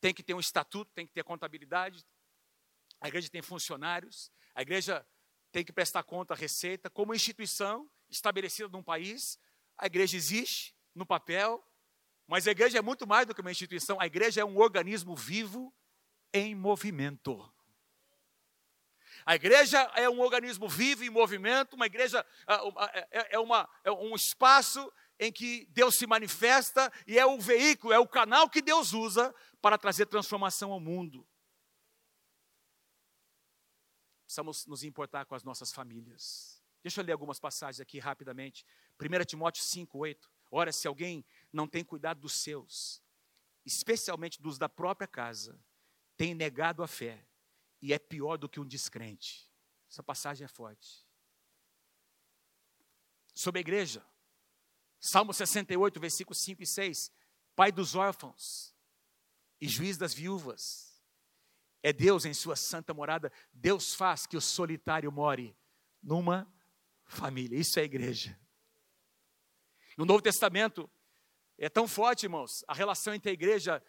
tem 0.00 0.14
que 0.14 0.22
ter 0.22 0.34
um 0.34 0.40
estatuto, 0.40 0.92
tem 0.94 1.06
que 1.06 1.12
ter 1.12 1.24
contabilidade. 1.24 2.06
A 3.00 3.08
igreja 3.08 3.28
tem 3.28 3.42
funcionários. 3.42 4.32
A 4.54 4.62
igreja 4.62 5.04
tem 5.50 5.64
que 5.64 5.72
prestar 5.72 6.04
conta 6.04 6.34
à 6.34 6.36
receita. 6.36 6.88
Como 6.88 7.14
instituição 7.14 7.90
estabelecida 8.08 8.68
num 8.68 8.82
país, 8.82 9.38
a 9.76 9.86
igreja 9.86 10.16
existe 10.16 10.76
no 10.94 11.04
papel, 11.04 11.64
mas 12.30 12.46
a 12.46 12.52
igreja 12.52 12.78
é 12.78 12.80
muito 12.80 13.08
mais 13.08 13.26
do 13.26 13.34
que 13.34 13.40
uma 13.40 13.50
instituição. 13.50 14.00
A 14.00 14.06
igreja 14.06 14.40
é 14.40 14.44
um 14.44 14.56
organismo 14.56 15.16
vivo 15.16 15.74
em 16.32 16.54
movimento. 16.54 17.52
A 19.26 19.34
igreja 19.34 19.80
é 19.96 20.08
um 20.08 20.20
organismo 20.20 20.68
vivo 20.68 21.02
em 21.02 21.10
movimento, 21.10 21.74
uma 21.74 21.86
igreja 21.86 22.24
é, 22.46 23.18
é, 23.18 23.34
é, 23.34 23.38
uma, 23.40 23.68
é 23.82 23.90
um 23.90 24.14
espaço 24.14 24.92
em 25.18 25.32
que 25.32 25.66
Deus 25.70 25.96
se 25.96 26.06
manifesta 26.06 26.90
e 27.04 27.18
é 27.18 27.26
o 27.26 27.36
veículo, 27.38 27.92
é 27.92 27.98
o 27.98 28.06
canal 28.06 28.48
que 28.48 28.62
Deus 28.62 28.92
usa 28.92 29.34
para 29.60 29.76
trazer 29.76 30.06
transformação 30.06 30.70
ao 30.70 30.78
mundo. 30.78 31.26
Precisamos 34.24 34.66
nos 34.66 34.84
importar 34.84 35.24
com 35.26 35.34
as 35.34 35.42
nossas 35.42 35.72
famílias. 35.72 36.62
Deixa 36.80 37.00
eu 37.00 37.04
ler 37.04 37.12
algumas 37.12 37.40
passagens 37.40 37.80
aqui 37.80 37.98
rapidamente. 37.98 38.64
1 39.00 39.24
Timóteo 39.24 39.64
5, 39.64 39.98
8. 39.98 40.30
Ora, 40.50 40.72
se 40.72 40.88
alguém 40.88 41.24
não 41.52 41.66
tem 41.66 41.84
cuidado 41.84 42.20
dos 42.20 42.34
seus, 42.34 43.02
especialmente 43.64 44.40
dos 44.40 44.58
da 44.58 44.68
própria 44.68 45.06
casa, 45.06 45.58
tem 46.16 46.34
negado 46.34 46.82
a 46.82 46.88
fé 46.88 47.26
e 47.80 47.92
é 47.92 47.98
pior 47.98 48.36
do 48.36 48.48
que 48.48 48.60
um 48.60 48.66
descrente. 48.66 49.50
Essa 49.90 50.02
passagem 50.02 50.44
é 50.44 50.48
forte. 50.48 51.06
Sobre 53.34 53.58
a 53.58 53.62
igreja, 53.62 54.04
Salmo 55.00 55.32
68, 55.32 55.98
versículos 55.98 56.42
5 56.42 56.62
e 56.62 56.66
6. 56.66 57.10
Pai 57.56 57.72
dos 57.72 57.94
órfãos 57.94 58.74
e 59.60 59.66
juiz 59.66 59.96
das 59.96 60.12
viúvas. 60.12 60.90
É 61.82 61.92
Deus 61.92 62.26
em 62.26 62.34
sua 62.34 62.54
santa 62.54 62.92
morada. 62.92 63.32
Deus 63.52 63.94
faz 63.94 64.26
que 64.26 64.36
o 64.36 64.40
solitário 64.40 65.10
more 65.10 65.56
numa 66.02 66.46
família. 67.06 67.58
Isso 67.58 67.80
é 67.80 67.84
igreja. 67.84 68.38
No 69.96 70.04
Novo 70.04 70.22
Testamento, 70.22 70.90
é 71.60 71.68
tão 71.68 71.86
forte, 71.86 72.24
irmãos, 72.24 72.64
a 72.66 72.72
relação 72.72 73.14
entre 73.14 73.30
a 73.30 73.34
igreja 73.34 73.82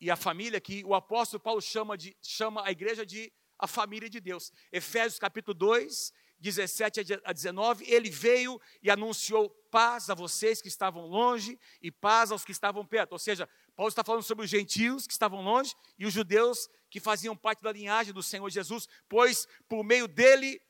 e 0.00 0.10
a 0.10 0.16
família 0.16 0.60
que 0.60 0.84
o 0.84 0.94
apóstolo 0.94 1.42
Paulo 1.42 1.60
chama, 1.60 1.98
de, 1.98 2.16
chama 2.22 2.64
a 2.64 2.70
igreja 2.70 3.04
de 3.04 3.32
a 3.58 3.66
família 3.66 4.08
de 4.08 4.20
Deus. 4.20 4.52
Efésios 4.70 5.18
capítulo 5.18 5.54
2, 5.54 6.12
17 6.38 7.00
a 7.24 7.32
19, 7.32 7.84
ele 7.90 8.10
veio 8.10 8.60
e 8.80 8.88
anunciou 8.90 9.50
paz 9.72 10.08
a 10.08 10.14
vocês 10.14 10.62
que 10.62 10.68
estavam 10.68 11.06
longe 11.06 11.58
e 11.82 11.90
paz 11.90 12.30
aos 12.30 12.44
que 12.44 12.52
estavam 12.52 12.86
perto. 12.86 13.12
Ou 13.12 13.18
seja, 13.18 13.48
Paulo 13.74 13.88
está 13.88 14.04
falando 14.04 14.22
sobre 14.22 14.44
os 14.44 14.50
gentios 14.50 15.04
que 15.04 15.12
estavam 15.12 15.42
longe 15.42 15.74
e 15.98 16.06
os 16.06 16.12
judeus 16.12 16.68
que 16.88 17.00
faziam 17.00 17.36
parte 17.36 17.62
da 17.62 17.72
linhagem 17.72 18.12
do 18.12 18.22
Senhor 18.22 18.48
Jesus, 18.50 18.86
pois 19.08 19.48
por 19.68 19.82
meio 19.82 20.06
dele, 20.06 20.60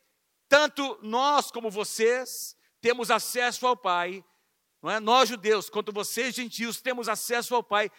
tanto 0.49 0.97
nós 1.03 1.51
como 1.51 1.69
vocês 1.69 2.55
temos 2.81 3.11
acesso 3.11 3.67
ao 3.67 3.77
Pai, 3.77 4.23
não 4.87 4.93
é? 4.93 4.99
Nós 5.01 5.27
judeus, 5.27 5.69
quanto 5.69 5.91
vocês 5.91 6.33
gentios, 6.33 6.79
temos 6.79 7.09
acesso 7.09 7.53
ao 7.53 7.61
Pai 7.61 7.91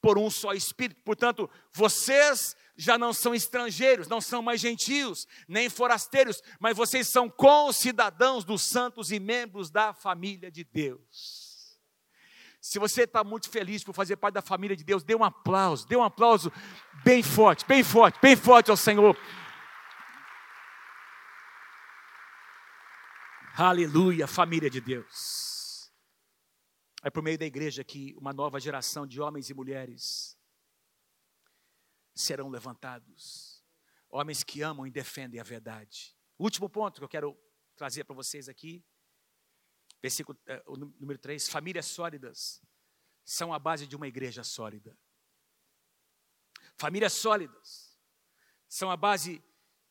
por 0.00 0.18
um 0.18 0.30
só 0.30 0.54
Espírito. 0.54 1.02
Portanto, 1.04 1.48
vocês 1.74 2.56
já 2.74 2.96
não 2.96 3.12
são 3.12 3.34
estrangeiros, 3.34 4.08
não 4.08 4.18
são 4.18 4.40
mais 4.40 4.62
gentios, 4.62 5.28
nem 5.46 5.68
forasteiros, 5.68 6.42
mas 6.58 6.74
vocês 6.74 7.06
são 7.06 7.28
concidadãos 7.28 8.44
dos 8.44 8.62
santos 8.62 9.12
e 9.12 9.20
membros 9.20 9.70
da 9.70 9.92
família 9.92 10.50
de 10.50 10.64
Deus. 10.64 11.78
Se 12.62 12.78
você 12.78 13.02
está 13.02 13.22
muito 13.22 13.50
feliz 13.50 13.84
por 13.84 13.94
fazer 13.94 14.16
parte 14.16 14.34
da 14.34 14.42
família 14.42 14.76
de 14.76 14.84
Deus, 14.84 15.04
dê 15.04 15.14
um 15.14 15.24
aplauso, 15.24 15.86
dê 15.86 15.96
um 15.96 16.02
aplauso 16.02 16.50
bem 17.04 17.22
forte, 17.22 17.66
bem 17.66 17.84
forte, 17.84 18.18
bem 18.22 18.36
forte 18.36 18.70
ao 18.70 18.76
Senhor. 18.76 19.14
Aleluia, 23.54 24.26
família 24.26 24.70
de 24.70 24.80
Deus. 24.80 25.49
É 27.02 27.10
por 27.10 27.22
meio 27.22 27.38
da 27.38 27.46
igreja 27.46 27.82
que 27.82 28.14
uma 28.16 28.32
nova 28.32 28.60
geração 28.60 29.06
de 29.06 29.20
homens 29.20 29.48
e 29.48 29.54
mulheres 29.54 30.38
serão 32.14 32.48
levantados. 32.48 33.64
Homens 34.08 34.42
que 34.42 34.62
amam 34.62 34.86
e 34.86 34.90
defendem 34.90 35.40
a 35.40 35.44
verdade. 35.44 36.16
último 36.38 36.68
ponto 36.68 37.00
que 37.00 37.04
eu 37.04 37.08
quero 37.08 37.38
trazer 37.76 38.04
para 38.04 38.14
vocês 38.14 38.48
aqui, 38.48 38.84
versículo 40.02 40.38
eh, 40.46 40.62
número 40.98 41.18
3, 41.18 41.48
famílias 41.48 41.86
sólidas 41.86 42.62
são 43.24 43.52
a 43.52 43.58
base 43.58 43.86
de 43.86 43.94
uma 43.96 44.08
igreja 44.08 44.42
sólida. 44.42 44.98
Famílias 46.76 47.12
sólidas 47.12 47.98
são 48.68 48.90
a 48.90 48.96
base 48.96 49.42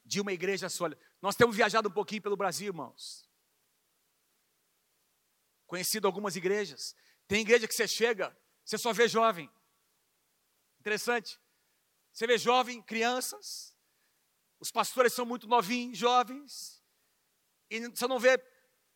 de 0.04 0.20
uma 0.20 0.34
igreja 0.34 0.70
sólida. 0.70 1.00
Nós 1.22 1.36
temos 1.36 1.56
viajado 1.56 1.88
um 1.88 1.92
pouquinho 1.92 2.22
pelo 2.22 2.36
Brasil, 2.36 2.68
irmãos. 2.68 3.29
Conhecido 5.70 6.08
algumas 6.08 6.36
igrejas. 6.36 6.96
Tem 7.28 7.42
igreja 7.42 7.68
que 7.68 7.76
você 7.76 7.88
chega, 7.88 8.36
você 8.66 8.76
só 8.76 8.92
vê 8.92 9.08
jovem. 9.08 9.48
Interessante. 10.80 11.40
Você 12.12 12.26
vê 12.26 12.40
jovem, 12.40 12.82
crianças, 12.82 13.78
os 14.60 14.72
pastores 14.72 15.14
são 15.14 15.28
muito 15.28 15.46
novinhos, 15.46 15.96
jovens, 15.96 16.84
e 17.70 17.88
você 17.88 18.08
não 18.08 18.18
vê, 18.18 18.44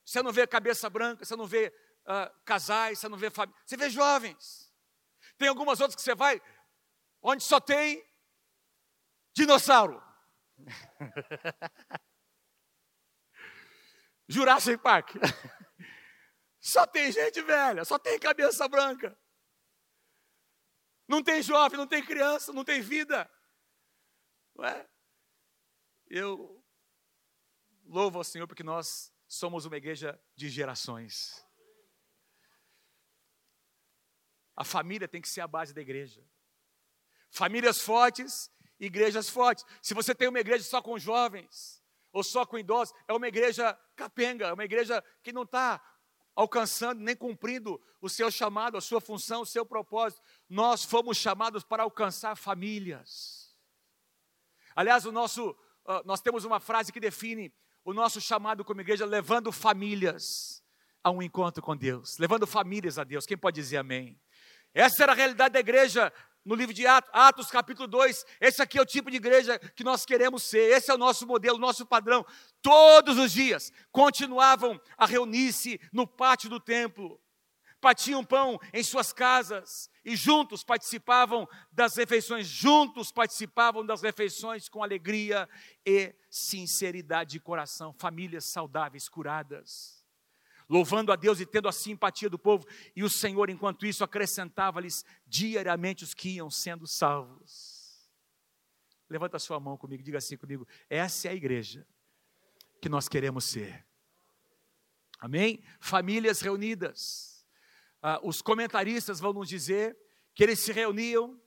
você 0.03 0.23
não 0.23 0.31
vê 0.31 0.47
cabeça 0.47 0.89
branca, 0.89 1.23
você 1.23 1.35
não 1.35 1.45
vê 1.45 1.71
uh, 2.07 2.41
casais, 2.43 2.97
você 2.97 3.07
não 3.07 3.19
vê 3.19 3.29
família, 3.29 3.61
você 3.63 3.77
vê 3.77 3.87
jovens. 3.91 4.73
Tem 5.37 5.47
algumas 5.47 5.79
outras 5.79 5.95
que 5.95 6.01
você 6.01 6.15
vai, 6.15 6.41
onde 7.21 7.43
só 7.43 7.59
tem 7.59 8.03
dinossauro. 9.35 10.03
Jurassic 14.27 14.81
Park. 14.81 15.11
Só 16.63 16.87
tem 16.87 17.11
gente 17.11 17.41
velha, 17.41 17.83
só 17.83 17.99
tem 17.99 18.17
cabeça 18.17 18.65
branca. 18.69 19.19
Não 21.05 21.21
tem 21.21 21.43
jovem, 21.43 21.77
não 21.77 21.85
tem 21.85 22.01
criança, 22.01 22.53
não 22.53 22.63
tem 22.63 22.81
vida. 22.81 23.29
Não 24.55 24.63
é? 24.63 24.89
Eu 26.07 26.63
louvo 27.83 28.17
ao 28.17 28.23
Senhor 28.23 28.47
porque 28.47 28.63
nós 28.63 29.13
somos 29.27 29.65
uma 29.65 29.75
igreja 29.75 30.17
de 30.37 30.47
gerações. 30.47 31.45
A 34.55 34.63
família 34.63 35.05
tem 35.05 35.21
que 35.21 35.27
ser 35.27 35.41
a 35.41 35.47
base 35.47 35.73
da 35.73 35.81
igreja. 35.81 36.25
Famílias 37.29 37.81
fortes, 37.81 38.49
igrejas 38.79 39.27
fortes. 39.27 39.65
Se 39.81 39.93
você 39.93 40.15
tem 40.15 40.29
uma 40.29 40.39
igreja 40.39 40.63
só 40.63 40.81
com 40.81 40.97
jovens, 40.97 41.83
ou 42.13 42.23
só 42.23 42.45
com 42.45 42.57
idosos, 42.57 42.95
é 43.05 43.11
uma 43.11 43.27
igreja 43.27 43.77
capenga, 43.97 44.47
é 44.47 44.53
uma 44.53 44.63
igreja 44.63 45.03
que 45.21 45.33
não 45.33 45.43
está 45.43 45.81
alcançando 46.35 47.01
nem 47.01 47.15
cumprindo 47.15 47.81
o 48.01 48.09
seu 48.09 48.29
chamado, 48.31 48.77
a 48.77 48.81
sua 48.81 48.99
função, 48.99 49.41
o 49.41 49.45
seu 49.45 49.65
propósito. 49.65 50.21
Nós 50.49 50.83
fomos 50.83 51.17
chamados 51.17 51.63
para 51.63 51.83
alcançar 51.83 52.35
famílias. 52.35 53.55
Aliás, 54.75 55.05
o 55.05 55.11
nosso, 55.11 55.55
ah, 55.85 56.01
nós 56.05 56.21
temos 56.21 56.45
uma 56.45 56.59
frase 56.59 56.91
que 56.91 56.99
define 56.99 57.53
o 57.85 57.93
nosso 57.93 58.19
chamado 58.19 58.63
como 58.63 58.81
igreja, 58.81 59.05
levando 59.05 59.51
famílias 59.51 60.63
a 61.03 61.11
um 61.11 61.21
encontro 61.21 61.61
com 61.61 61.75
Deus, 61.75 62.17
levando 62.17 62.47
famílias 62.47 62.97
a 62.97 63.03
Deus. 63.03 63.25
Quem 63.25 63.37
pode 63.37 63.59
dizer 63.59 63.77
amém? 63.77 64.19
Essa 64.73 65.03
era 65.03 65.11
a 65.11 65.15
realidade 65.15 65.53
da 65.53 65.59
igreja 65.59 66.11
no 66.45 66.55
livro 66.55 66.73
de 66.73 66.85
Atos, 66.85 67.09
Atos 67.13 67.51
capítulo 67.51 67.87
2. 67.87 68.25
Esse 68.41 68.61
aqui 68.61 68.77
é 68.77 68.81
o 68.81 68.85
tipo 68.85 69.09
de 69.09 69.17
igreja 69.17 69.57
que 69.59 69.83
nós 69.83 70.05
queremos 70.05 70.43
ser, 70.43 70.71
esse 70.71 70.91
é 70.91 70.93
o 70.93 70.97
nosso 70.97 71.25
modelo, 71.25 71.57
nosso 71.57 71.85
padrão. 71.85 72.25
Todos 72.61 73.17
os 73.17 73.31
dias 73.31 73.71
continuavam 73.91 74.79
a 74.97 75.05
reunir-se 75.05 75.79
no 75.91 76.05
pátio 76.07 76.49
do 76.49 76.59
templo, 76.59 77.19
partiam 77.79 78.23
pão 78.23 78.59
em 78.73 78.83
suas 78.83 79.11
casas 79.11 79.89
e 80.05 80.15
juntos 80.15 80.63
participavam 80.63 81.47
das 81.71 81.95
refeições, 81.95 82.47
juntos 82.47 83.11
participavam 83.11 83.85
das 83.85 84.01
refeições 84.01 84.69
com 84.69 84.83
alegria 84.83 85.49
e 85.85 86.13
sinceridade 86.29 87.31
de 87.31 87.39
coração, 87.39 87.93
famílias 87.93 88.45
saudáveis, 88.45 89.09
curadas 89.09 90.02
louvando 90.69 91.11
a 91.11 91.15
Deus 91.15 91.39
e 91.39 91.45
tendo 91.45 91.67
a 91.67 91.71
simpatia 91.71 92.29
do 92.29 92.39
povo, 92.39 92.65
e 92.95 93.03
o 93.03 93.09
Senhor, 93.09 93.49
enquanto 93.49 93.85
isso, 93.85 94.03
acrescentava-lhes 94.03 95.03
diariamente 95.25 96.03
os 96.03 96.13
que 96.13 96.29
iam 96.35 96.49
sendo 96.49 96.87
salvos. 96.87 98.09
Levanta 99.09 99.37
a 99.37 99.39
sua 99.39 99.59
mão 99.59 99.77
comigo, 99.77 100.01
diga 100.01 100.17
assim 100.17 100.37
comigo: 100.37 100.67
essa 100.89 101.27
é 101.27 101.31
a 101.31 101.35
igreja 101.35 101.85
que 102.81 102.89
nós 102.89 103.07
queremos 103.07 103.45
ser. 103.45 103.85
Amém? 105.19 105.63
Famílias 105.79 106.41
reunidas. 106.41 107.45
Ah, 108.01 108.19
os 108.21 108.41
comentaristas 108.41 109.19
vão 109.19 109.31
nos 109.31 109.47
dizer 109.47 109.97
que 110.35 110.43
eles 110.43 110.59
se 110.59 110.73
reuniam, 110.73 111.39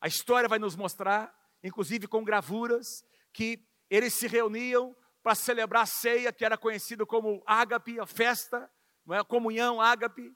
a 0.00 0.06
história 0.06 0.48
vai 0.48 0.58
nos 0.58 0.76
mostrar, 0.76 1.34
inclusive 1.64 2.06
com 2.06 2.22
gravuras, 2.22 3.04
que 3.32 3.66
eles 3.88 4.14
se 4.14 4.28
reuniam 4.28 4.96
para 5.22 5.34
celebrar 5.34 5.82
a 5.82 5.86
ceia, 5.86 6.32
que 6.32 6.44
era 6.44 6.56
conhecido 6.56 7.06
como 7.06 7.42
ágape, 7.46 8.00
a 8.00 8.06
festa, 8.06 8.70
não 9.04 9.14
é? 9.14 9.20
a 9.20 9.24
comunhão 9.24 9.80
ágape. 9.80 10.34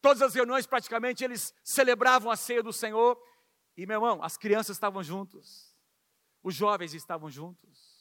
Todas 0.00 0.22
as 0.22 0.34
reuniões, 0.34 0.66
praticamente, 0.66 1.24
eles 1.24 1.52
celebravam 1.64 2.30
a 2.30 2.36
ceia 2.36 2.62
do 2.62 2.72
Senhor. 2.72 3.20
E, 3.76 3.86
meu 3.86 3.96
irmão, 3.96 4.22
as 4.22 4.36
crianças 4.36 4.76
estavam 4.76 5.02
juntos, 5.02 5.76
os 6.42 6.54
jovens 6.54 6.94
estavam 6.94 7.30
juntos. 7.30 7.96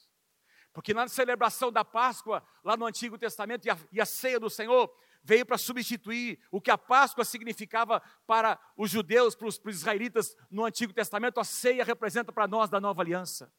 Porque 0.72 0.94
na 0.94 1.08
celebração 1.08 1.72
da 1.72 1.86
Páscoa, 1.86 2.46
lá 2.64 2.76
no 2.76 2.86
Antigo 2.86 3.18
Testamento, 3.18 3.66
e 3.66 3.70
a, 3.70 3.78
e 3.92 4.02
a 4.02 4.06
ceia 4.06 4.40
do 4.40 4.50
Senhor 4.50 4.94
veio 5.24 5.46
para 5.46 5.58
substituir 5.58 6.40
o 6.52 6.62
que 6.62 6.70
a 6.70 6.78
Páscoa 6.78 7.26
significava 7.26 8.02
para 8.28 8.60
os 8.78 8.92
judeus, 8.92 9.36
para 9.36 9.48
os, 9.48 9.58
para 9.58 9.70
os 9.70 9.78
israelitas 9.78 10.36
no 10.52 10.64
Antigo 10.66 10.94
Testamento, 10.94 11.40
a 11.40 11.44
ceia 11.44 11.84
representa 11.84 12.32
para 12.32 12.48
nós 12.48 12.70
da 12.70 12.80
nova 12.80 13.02
aliança. 13.02 13.52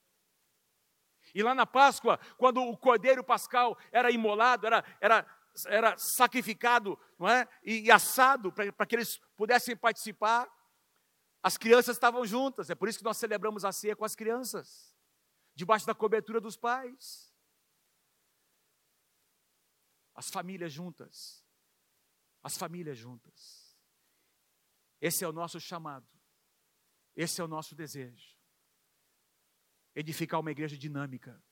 E 1.37 1.43
lá 1.43 1.55
na 1.55 1.67
Páscoa, 1.67 2.19
quando 2.39 2.63
o 2.63 2.75
cordeiro 2.79 3.23
pascal 3.23 3.77
era 3.93 4.11
imolado, 4.11 4.67
era, 4.67 4.83
era, 4.99 5.41
era 5.67 5.99
sacrificado 5.99 6.99
não 7.19 7.29
é? 7.29 7.47
e, 7.63 7.81
e 7.81 7.91
assado 7.91 8.51
para 8.51 8.87
que 8.87 8.95
eles 8.97 9.19
pudessem 9.37 9.77
participar, 9.77 10.51
as 11.43 11.59
crianças 11.59 11.95
estavam 11.95 12.25
juntas. 12.25 12.71
É 12.71 12.75
por 12.75 12.89
isso 12.89 12.97
que 12.97 13.05
nós 13.05 13.19
celebramos 13.19 13.67
a 13.67 13.71
ceia 13.71 13.95
com 13.95 14.07
as 14.07 14.15
crianças, 14.15 14.97
debaixo 15.55 15.85
da 15.85 15.95
cobertura 15.95 16.41
dos 16.41 16.57
pais. 16.57 17.31
As 20.15 20.31
famílias 20.31 20.73
juntas. 20.73 21.45
As 22.43 22.57
famílias 22.57 22.97
juntas. 22.97 23.77
Esse 25.03 25.23
é 25.23 25.29
o 25.29 25.33
nosso 25.33 25.61
chamado. 25.61 26.09
Esse 27.15 27.43
é 27.43 27.45
o 27.45 27.49
nosso 27.49 27.75
desejo 27.75 28.36
edificar 29.97 30.39
uma 30.39 30.51
igreja 30.51 30.77
dinâmica, 30.77 31.43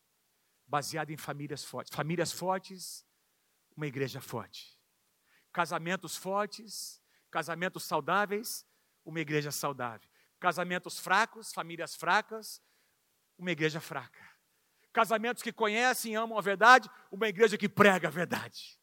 baseada 0.67 1.11
em 1.11 1.17
famílias 1.17 1.65
fortes. 1.65 1.95
Famílias 1.97 2.31
fortes, 2.31 3.05
uma 3.75 3.87
igreja 3.87 4.21
forte. 4.21 4.79
Casamentos 5.51 6.17
fortes, 6.17 7.03
casamentos 7.31 7.85
saudáveis, 7.85 8.67
uma 9.05 9.19
igreja 9.19 9.51
saudável. 9.51 10.09
Casamentos 10.39 10.99
fracos, 10.99 11.53
famílias 11.53 11.97
fracas, 11.97 12.61
uma 13.39 13.51
igreja 13.51 13.81
fraca. 13.81 14.23
Casamentos 14.93 15.43
que 15.43 15.53
conhecem 15.53 16.13
e 16.13 16.15
amam 16.15 16.39
a 16.39 16.43
verdade, 16.43 16.89
uma 17.11 17.27
igreja 17.27 17.57
que 17.57 17.69
prega 17.69 18.09
a 18.09 18.11
verdade. 18.11 18.79